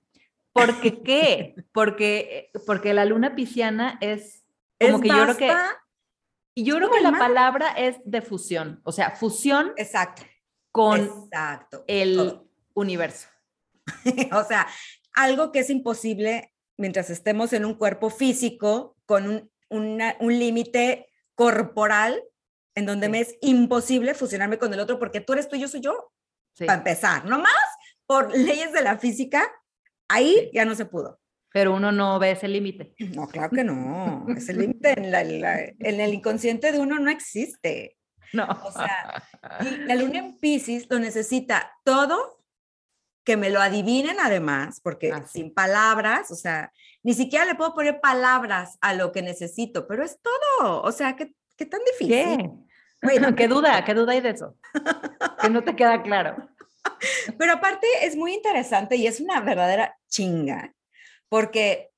[0.54, 0.68] ¿Por
[1.04, 1.56] qué?
[1.74, 4.46] Porque, porque la luna pisciana es
[4.80, 5.48] como Es que yo creo que...
[5.48, 5.82] basta-
[6.58, 10.22] Y yo creo que la palabra es de fusión, o sea, fusión Exacto.
[10.76, 11.86] Con Exacto.
[11.88, 12.49] el todo.
[12.73, 13.30] universo.
[14.34, 14.67] o sea,
[15.13, 21.07] algo que es imposible mientras estemos en un cuerpo físico con un, una- un límite
[21.34, 22.21] corporal
[22.76, 23.11] en donde Sí.
[23.11, 26.11] me es imposible fusionarme con el otro porque tú eres tú y yo soy yo,
[26.57, 26.65] Sí.
[26.65, 27.23] para empezar.
[27.26, 27.53] Nomás
[28.05, 29.49] por leyes de la física,
[30.09, 30.49] ahí Sí.
[30.53, 31.21] ya no se pudo.
[31.53, 32.93] Pero uno no ve ese límite.
[33.15, 34.26] No, claro que no.
[34.36, 35.15] Ese límite en,
[35.80, 37.95] en el inconsciente de uno no existe.
[38.34, 38.47] No.
[38.63, 39.23] O sea,
[39.86, 42.43] la luna en Pisces lo necesita todo,
[43.23, 45.39] que me lo adivinen además, porque Así.
[45.39, 46.71] sin palabras, o sea,
[47.01, 50.82] ni siquiera le puedo poner palabras a lo que necesito, pero es todo.
[50.84, 52.09] O sea, ¿qué, qué tan difícil?
[52.09, 52.51] ¿Qué?
[53.01, 53.84] Bueno, ¿Qué duda?
[53.84, 54.55] ¿Qué duda hay de eso?
[55.41, 56.49] Que no te queda claro.
[57.38, 60.73] pero aparte es muy interesante y es una verdadera chinga,
[61.30, 61.91] porque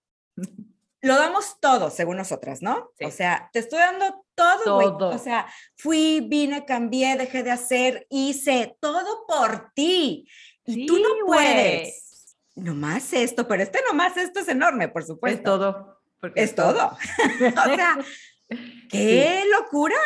[1.02, 2.92] lo damos todo, según nosotras, ¿no?
[2.98, 3.06] Sí.
[3.06, 4.64] O sea, te estoy dando todo.
[4.98, 5.10] Todo.
[5.10, 10.28] O sea, fui, vine, cambié, dejé de hacer, hice todo por ti.
[10.66, 11.40] Y tú Sí, no güey.
[11.46, 12.38] puedes.
[12.56, 15.38] Nomás esto, pero este nomás esto es enorme, por supuesto.
[15.40, 16.02] Es todo.
[16.22, 16.88] porque Es todo.
[17.68, 17.98] o sea,
[18.90, 19.98] qué locura.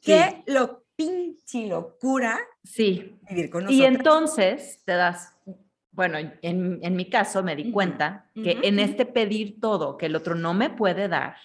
[0.00, 3.16] Qué lo pinche locura Sí.
[3.28, 5.34] vivir con Y entonces te das,
[5.92, 10.16] bueno, en, en mi caso me di cuenta que en este pedir todo que el
[10.16, 11.36] otro no me puede dar,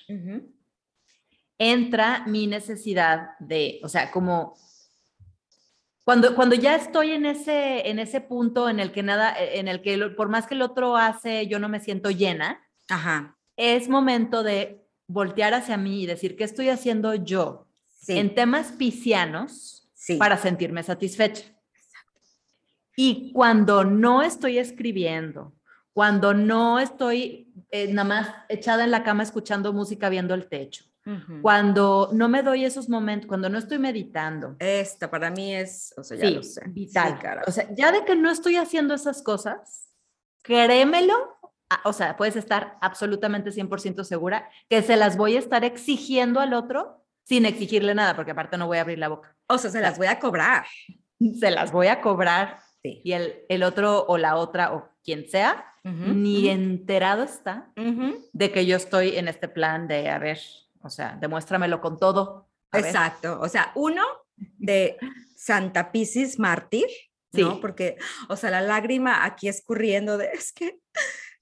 [1.58, 4.56] entra mi necesidad de, o sea, como
[6.04, 9.82] cuando, cuando ya estoy en ese, en ese punto en el que nada, en el
[9.82, 13.38] que por más que el otro hace, yo no me siento llena, Ajá.
[13.58, 17.66] es momento de voltear hacia mí y decir, ¿qué estoy haciendo yo
[18.00, 18.18] Sí.
[18.18, 20.16] en temas piscianos sí.
[20.16, 21.44] para sentirme satisfecha?
[22.96, 25.54] Y cuando no estoy escribiendo,
[25.92, 30.86] cuando no estoy eh, nada más echada en la cama escuchando música viendo el techo,
[31.42, 34.56] Cuando no me doy esos momentos, cuando no estoy meditando.
[34.60, 36.62] Esta para mí es, o sea, ya Sí, lo sé.
[36.68, 37.18] vital.
[37.22, 39.90] Sí, o sea, ya de que no estoy haciendo esas cosas,
[40.44, 41.16] créemelo,
[41.70, 46.40] a- o sea, puedes estar absolutamente 100% segura que se las voy a estar exigiendo
[46.40, 49.36] al otro sin exigirle nada, porque aparte no voy a abrir la boca.
[49.48, 50.66] O sea, se las voy a cobrar.
[51.40, 53.02] Se las voy a cobrar Sí.
[53.04, 57.72] y el, el otro o la otra o quien sea, Ujú, ni ujú, enterado está
[57.76, 58.24] ujú.
[58.34, 60.38] de que yo estoy en este plan de, a ver,
[60.88, 62.50] o sea, demuéstramelo con todo.
[62.72, 62.86] a ver.
[62.88, 63.40] Exacto.
[63.42, 64.04] O sea, uno
[64.36, 64.98] de
[65.36, 66.88] Santa Piscis mártir,
[67.34, 67.52] ¿no?
[67.54, 67.58] Sí.
[67.62, 67.98] Porque,
[68.30, 70.80] o sea, la lágrima aquí escurriendo de, es que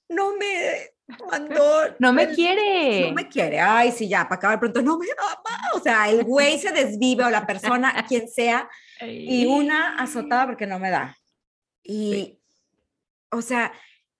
[0.09, 0.91] no me
[1.31, 1.61] mandó.
[1.99, 3.07] No me el- quiere.
[3.09, 3.59] No me quiere.
[3.61, 5.59] Ay, sí, ya, para acabar pronto, no me ama.
[5.75, 8.69] O sea, el güey se desvive o la persona, quien sea,
[9.01, 11.17] y una azotada porque no me da.
[11.83, 12.41] Y, Sí.
[13.31, 13.71] o sea,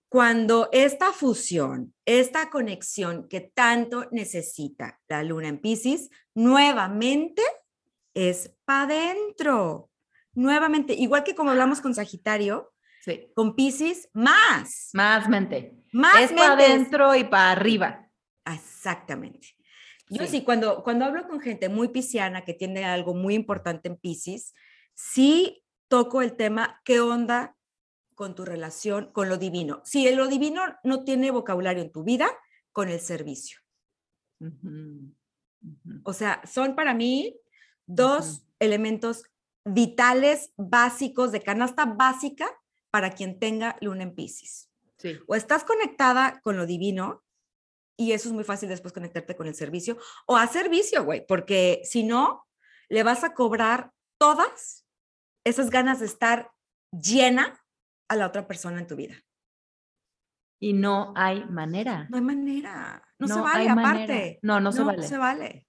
[0.08, 7.42] cuando esta fusión, esta conexión que tanto necesita la luna en Pisces, nuevamente
[8.14, 9.90] es para adentro.
[10.32, 13.30] Nuevamente, igual que como hablamos con Sagitario, Sí.
[13.34, 14.90] con Pisces, más.
[14.92, 15.76] Más mente.
[15.92, 18.08] Más es para adentro y para arriba.
[18.44, 19.48] Exactamente.
[20.08, 20.28] Yo Sí.
[20.38, 24.54] sí, cuando, cuando hablo con gente muy pisciana que tiene algo muy importante en Piscis,
[24.94, 27.55] sí toco el tema, ¿qué onda
[28.16, 29.82] con tu relación con lo divino?
[29.84, 32.28] Si lo divino no tiene vocabulario en tu vida,
[32.72, 33.60] con el servicio.
[36.02, 37.38] O sea, son para mí
[37.86, 39.22] dos elementos
[39.64, 42.48] vitales, básicos, de canasta básica
[42.90, 44.68] para quien tenga luna en Piscis.
[44.98, 45.18] Sí.
[45.26, 47.22] o estás conectada con lo divino
[47.98, 51.82] y eso es muy fácil después conectarte con el servicio o a servicio, güey, porque
[51.84, 52.46] si no,
[52.88, 54.86] le vas a cobrar todas
[55.44, 56.50] esas ganas de estar
[56.90, 57.62] llena
[58.08, 59.14] a la otra persona en tu vida.
[60.58, 62.06] Y no hay manera.
[62.08, 63.90] No hay manera, no, se No vale manera.
[63.90, 64.38] aparte.
[64.42, 65.02] No, no se vale.
[65.02, 65.66] se vale.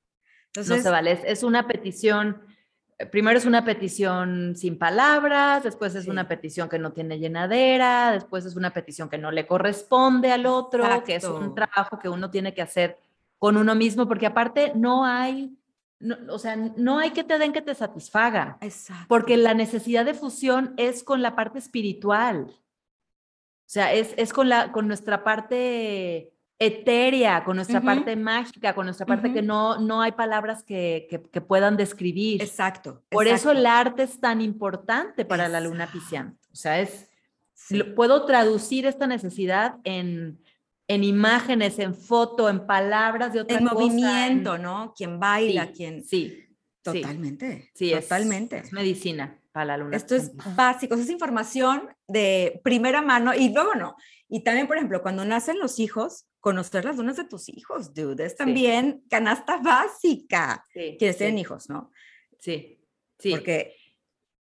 [0.56, 1.12] no se vale.
[1.12, 2.42] Es, es una petición.
[2.98, 6.10] eh, Primero es una petición sin palabras, después es Sí.
[6.10, 10.46] una petición que no tiene llenadera, después es una petición que no le corresponde al
[10.46, 11.54] otro, que es un Exacto.
[11.54, 12.98] trabajo que uno tiene que hacer
[13.38, 15.56] con uno mismo, porque aparte no hay,
[16.00, 18.58] no- o sea, no hay que te den que te satisfaga.
[18.62, 19.06] Exacto.
[19.08, 22.48] Porque la necesidad de fusión es con la parte espiritual.
[22.50, 27.86] O sea, es, es con, la, con nuestra parte etérea, con nuestra Ujú.
[27.86, 32.42] parte mágica, con nuestra parte que no, no hay palabras que, que- que puedan describir.
[32.42, 33.04] Exacto.
[33.10, 36.34] Por eso el arte es tan importante para la luna pisciana.
[36.52, 37.10] O sea, es,
[37.54, 37.78] Sí.
[37.78, 40.40] lo- puedo traducir esta necesidad en,
[40.88, 44.94] en imágenes, en foto, en palabras de otra En cosa, movimiento, en- ¿no?
[44.96, 46.04] Quien baila, Sí, quien...
[46.04, 46.44] Sí, sí.
[46.82, 47.70] Totalmente.
[47.74, 48.60] Sí, es- totalmente.
[48.60, 49.98] Es, medicina para la luna.
[49.98, 53.96] Esto es básico, es información de primera mano y luego no.
[54.30, 58.26] Y también, por ejemplo, cuando nacen los hijos, conocer las lunas de tus hijos, dude,
[58.26, 60.64] es también canasta básica.
[60.74, 61.92] Sí, Quienes sí, tienen hijos, ¿no?
[62.40, 62.80] Sí,
[63.20, 63.32] sí.
[63.32, 63.76] Porque,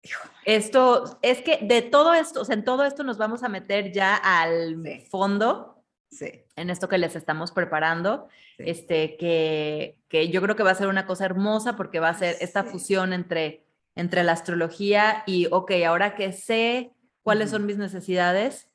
[0.02, 3.48] hijo, Esto, es que de todo esto, o sea, en todo esto nos vamos a
[3.48, 5.06] meter ya al Sí.
[5.10, 5.73] fondo,
[6.10, 8.64] sí, en esto que les estamos preparando, Sí.
[8.66, 12.14] este, que, que yo creo que va a ser una cosa hermosa porque va a
[12.14, 12.68] ser esta Sí.
[12.70, 13.64] fusión entre,
[13.96, 16.92] entre la astrología y, ok, ahora que sé
[17.22, 18.68] cuáles son mis necesidades,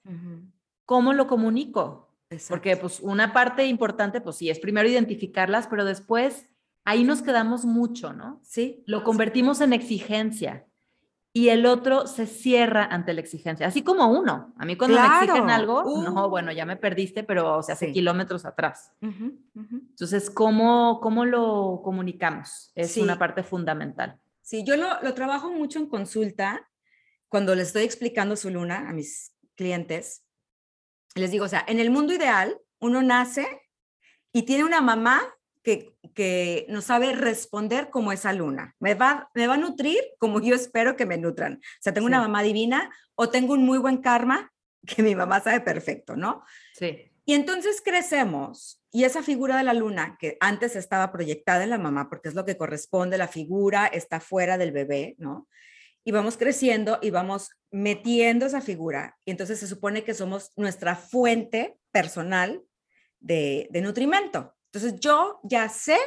[0.86, 2.10] ¿cómo lo comunico?
[2.50, 2.82] Porque exacto.
[2.82, 6.48] pues una parte importante, pues sí, es primero identificarlas, pero después
[6.86, 8.40] ahí nos quedamos mucho, ¿no?
[8.44, 10.66] sí, Lo convertimos en exigencia
[11.32, 14.54] y el otro se cierra ante la exigencia, así como uno.
[14.58, 16.30] A mí cuando me exigen algo, no, Uh.
[16.30, 17.94] bueno, ya me perdiste, pero o sea, hace Sí.
[17.94, 18.92] kilómetros atrás.
[19.02, 19.76] ujú, ujú.
[19.92, 22.72] Entonces, ¿cómo, cómo lo comunicamos?
[22.76, 23.02] Es Sí.
[23.02, 24.20] una parte fundamental.
[24.42, 26.68] Sí, yo lo, lo trabajo mucho en consulta
[27.28, 30.24] cuando les estoy explicando su luna a mis clientes.
[31.14, 33.46] Les digo, o sea, en el mundo ideal, uno nace
[34.34, 35.22] y tiene una mamá
[35.62, 38.76] que, que no sabe responder como esa luna.
[38.80, 41.56] Me va, me va a nutrir como yo espero que me nutran.
[41.56, 44.52] O sea, tengo una mamá divina o tengo un muy buen karma
[44.88, 46.44] que mi mamá sabe perfecto, ¿no?
[46.74, 51.70] Sí, Y entonces crecemos y esa figura de la luna que antes estaba proyectada en
[51.70, 55.48] la mamá, porque es lo que corresponde, la figura está fuera del bebé, ¿no?
[56.04, 59.18] Y vamos creciendo y vamos metiendo esa figura.
[59.26, 62.64] Y entonces se supone que somos nuestra fuente personal
[63.20, 64.56] de, de nutrimento.
[64.72, 65.98] Entonces yo ya sé,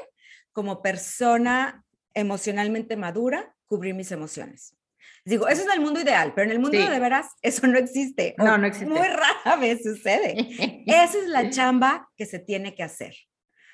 [0.52, 1.84] como persona
[2.14, 4.76] emocionalmente madura, cubrir mis emociones.
[5.24, 6.86] Digo, eso es en el mundo ideal, pero en el mundo Sí.
[6.86, 8.34] de veras eso no existe.
[8.38, 8.86] No, no existe.
[8.92, 10.34] Muy rara vez sucede.
[10.86, 13.14] Esa es la chamba que se tiene que hacer.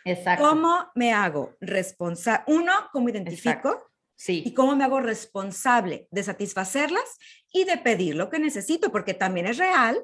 [0.04, 0.48] Exacto.
[0.48, 2.44] ¿Cómo me hago responsable?
[2.46, 3.50] Uno, ¿cómo identifico?
[3.68, 3.84] Exacto.
[3.84, 7.04] Y Sí, cómo me hago responsable de satisfacerlas
[7.52, 10.02] y de pedir lo que necesito, porque también es real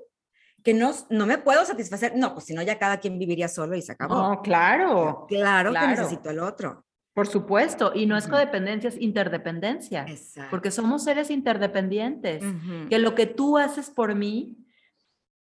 [0.64, 2.16] que no, no me puedo satisfacer.
[2.16, 4.14] No, pues si no, ya cada quien viviría solo y se acabó.
[4.14, 5.26] No, claro.
[5.28, 5.86] Claro, claro.
[5.86, 6.84] que necesito al otro.
[7.12, 7.92] Por supuesto.
[7.94, 10.04] Y no es codependencia, es interdependencia.
[10.08, 10.50] Exacto.
[10.50, 12.42] Porque somos seres interdependientes.
[12.88, 14.56] Que lo que tú haces por mí,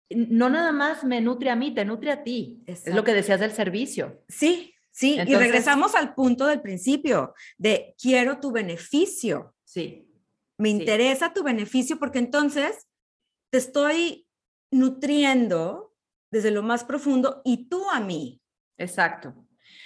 [0.10, 2.62] no nada más me nutre a mí, te nutre a ti.
[2.68, 3.04] Es lo Exacto.
[3.06, 4.22] que decías del servicio.
[4.28, 5.18] Sí, sí.
[5.26, 9.56] y regresamos al punto del principio de quiero tu beneficio.
[9.64, 10.04] Sí.
[10.60, 10.76] Me Sí.
[10.76, 12.88] interesa tu beneficio porque entonces
[13.52, 14.27] te estoy
[14.78, 15.94] nutriendo
[16.32, 18.42] desde lo más profundo y tú a mí.
[18.78, 19.34] Exacto.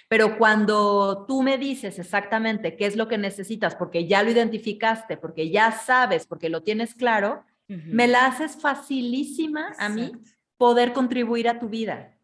[0.07, 5.17] Pero cuando tú me dices exactamente qué es lo que necesitas, porque ya lo identificaste,
[5.17, 10.11] porque ya sabes, porque lo tienes claro, me la haces facilísima a mí
[10.57, 12.17] poder contribuir a tu vida.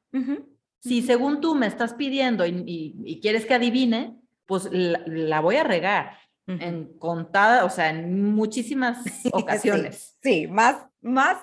[0.80, 5.40] Si según tú me estás pidiendo y, y- y quieres que adivine, pues la, la
[5.40, 8.98] voy a regar en contada, o sea, en muchísimas
[9.32, 10.18] ocasiones.
[10.22, 11.38] Sí, más, más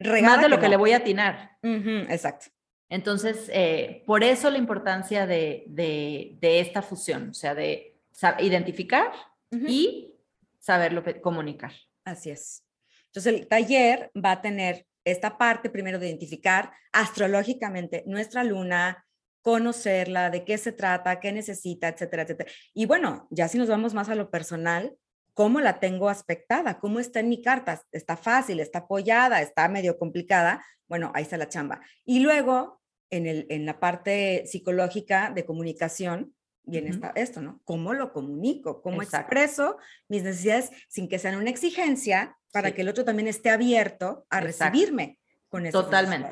[0.00, 0.70] Más de lo que no.
[0.70, 1.56] le voy a atinar.
[1.62, 2.46] Exacto.
[2.90, 7.96] Entonces, eh, por eso la importancia de, de- de esta fusión, o sea, de
[8.40, 9.12] identificar
[9.50, 10.14] y
[10.58, 11.72] saberlo comunicar.
[12.04, 12.64] Así es.
[13.06, 19.06] Entonces, el taller va a tener esta parte primero de identificar astrológicamente nuestra luna,
[19.42, 22.50] conocerla, de qué se trata, qué necesita, etcétera, etcétera.
[22.74, 24.94] Y bueno, ya si nos vamos más a lo personal,
[25.38, 26.80] ¿cómo la tengo aspectada?
[26.80, 27.80] ¿Cómo está en mi carta?
[27.92, 28.58] ¿Está fácil?
[28.58, 29.40] ¿Está apoyada?
[29.40, 30.64] ¿Está medio complicada?
[30.88, 31.80] Bueno, ahí está la chamba.
[32.04, 36.34] Y luego, en, el, en la parte psicológica de comunicación,
[36.64, 36.96] viene Ujú.
[36.96, 37.60] esta- esto, ¿no?
[37.62, 38.82] ¿Cómo lo comunico?
[38.82, 39.26] ¿Cómo Exacto.
[39.32, 39.76] expreso
[40.08, 42.74] mis necesidades sin que sean una exigencia para Sí.
[42.74, 44.74] que el otro también esté abierto a Exacto.
[44.74, 46.30] recibirme con esas Totalmente.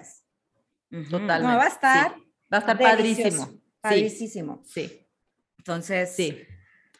[0.90, 1.00] Ujú.
[1.02, 1.56] No, Totalmente.
[1.56, 2.22] va a estar sí.
[2.52, 4.62] Va a estar delicioso, padrísimo.
[4.66, 5.06] Sí, sí,
[5.58, 6.42] Entonces, sí.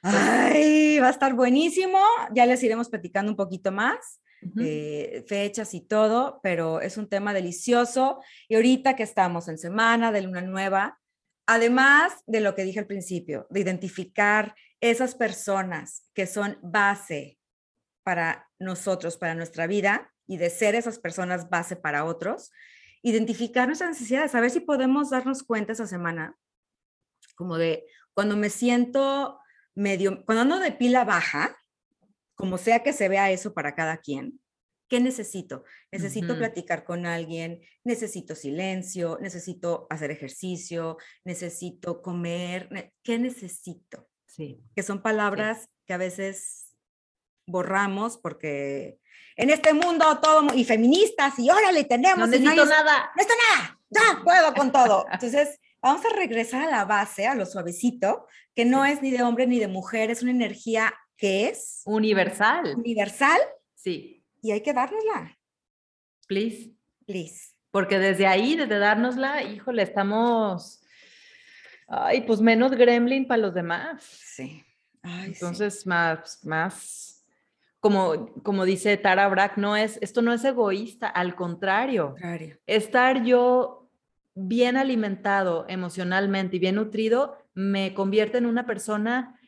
[0.07, 1.99] Ay, va a estar buenísimo.
[2.33, 4.61] Ya les iremos platicando un poquito más, Ujú.
[4.61, 8.21] eh, fechas y todo, pero es un tema delicioso.
[8.49, 10.99] Y ahorita que estamos en semana de luna nueva,
[11.47, 17.39] además de lo que dije al principio, de identificar esas personas que son base
[18.05, 22.51] para nosotros, para nuestra vida, y de ser esas personas base para otros,
[23.03, 26.37] identificar nuestras necesidades, saber si podemos darnos cuenta esa semana,
[27.37, 29.39] como de cuando me siento
[29.77, 31.57] medio, cuando ando de pila baja,
[32.35, 34.41] como sea que se vea eso para cada quien,
[34.89, 35.65] ¿qué necesito?
[35.93, 36.39] Necesito Ujú.
[36.39, 44.09] platicar con alguien, necesito silencio, necesito hacer ejercicio, necesito comer, ¿qué necesito?
[44.27, 44.61] Sí.
[44.75, 46.77] Que son palabras que a veces
[47.47, 48.99] borramos porque
[49.37, 53.11] en este mundo todo, y feministas, y órale, tenemos, No y necesito nadie- nada.
[53.15, 55.05] no está nada, ya puedo con todo.
[55.13, 59.23] Entonces, vamos a regresar a la base, a lo suavecito, que no es ni de
[59.23, 62.75] hombre ni de mujer, es una energía que es Universal.
[62.77, 63.41] universal
[63.75, 64.25] Sí.
[64.43, 65.39] y hay que dárnosla,
[66.29, 66.73] Please.
[67.07, 67.53] please.
[67.71, 70.83] Porque desde ahí, desde dárnosla, híjole, estamos.
[71.89, 74.03] Ay, pues menos gremlin para los demás.
[74.03, 74.65] Sí.
[75.03, 75.33] Ay, sí.
[75.35, 77.25] Entonces, más, más,
[77.79, 82.59] como, como dice Tara Brack, no es, esto no es egoísta, al contrario, Contrario.
[82.67, 83.86] estar yo
[84.39, 89.41] bien alimentado emocionalmente y bien nutrido me convierte en una persona,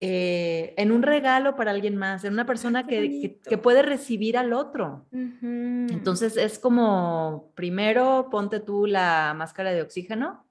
[0.00, 4.36] eh, en un regalo para alguien más, en una persona qué que, que- puede recibir
[4.36, 5.06] al otro.
[5.10, 10.46] Entonces es como, primero ponte tú la máscara de oxígeno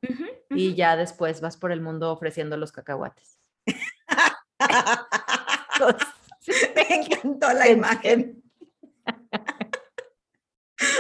[0.49, 3.39] y ya después vas por el mundo ofreciendo los cacahuates.
[6.75, 8.43] Me encantó la En- imagen.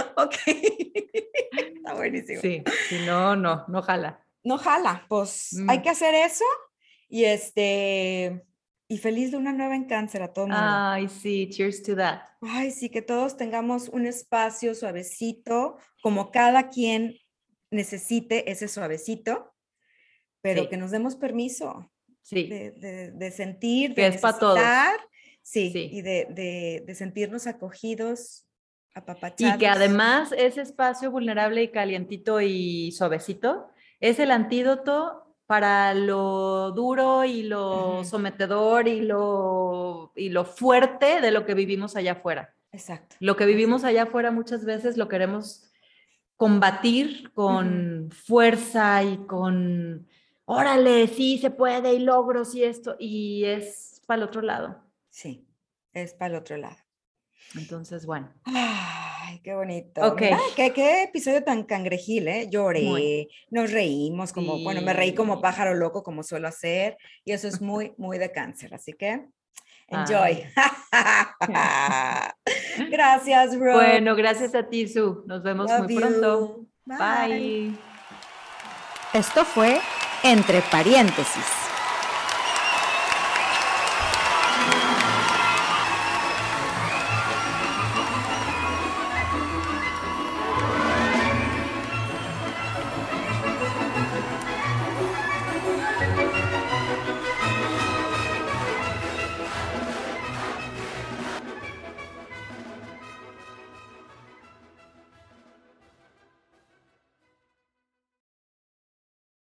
[0.17, 0.35] ok.
[1.75, 2.41] Está buenísimo.
[2.41, 4.25] Sí, sí, no, no, no jala.
[4.43, 5.81] no jala, pues hay Mm.
[5.81, 6.45] que hacer eso
[7.07, 8.43] y este
[8.91, 10.59] y feliz de una nueva en cáncer a todo mundo.
[10.61, 12.21] Ay, sí, cheers to that.
[12.41, 17.15] Ay, sí, que todos tengamos un espacio suavecito, como cada quien
[17.69, 19.53] necesite ese suavecito,
[20.41, 20.69] pero Sí.
[20.69, 21.91] que nos demos permiso
[22.23, 24.59] Sí, de, de- de sentir, Que de es pa' todos.
[25.43, 25.89] sí, Sí.
[25.91, 28.47] y de- de sentirnos acogidos,
[28.93, 29.55] apapachados.
[29.55, 33.69] y que además ese espacio vulnerable y calientito y suavecito
[33.99, 41.31] es el antídoto para lo duro y lo sometedor y lo, y lo fuerte de
[41.31, 42.53] lo que vivimos allá afuera.
[42.71, 43.15] Exacto.
[43.19, 45.71] Lo que vivimos allá afuera muchas veces lo queremos
[46.35, 50.07] combatir con fuerza y con,
[50.45, 54.83] órale, sí se puede y logros y esto, y es para el otro lado.
[55.09, 55.47] Sí,
[55.93, 56.77] es para el otro lado.
[57.55, 60.01] Entonces, bueno, Ay, qué bonito.
[60.01, 60.21] Ok.
[60.21, 62.47] Mira, qué, qué episodio tan cangrejil, ¿eh?
[62.49, 67.47] Lloré, nos reímos, como, bueno, me reí como pájaro loco, como suelo hacer, y eso
[67.47, 68.73] es muy, muy de cáncer.
[68.73, 69.25] Así que
[69.89, 70.45] Enjoy.
[72.89, 73.73] gracias, Rose.
[73.73, 75.23] Bueno, gracias a ti, Su.
[75.25, 76.61] Nos vemos muy pronto.
[76.85, 77.73] Bye.
[79.13, 79.79] Esto fue
[80.23, 81.58] Entre Paréntesis.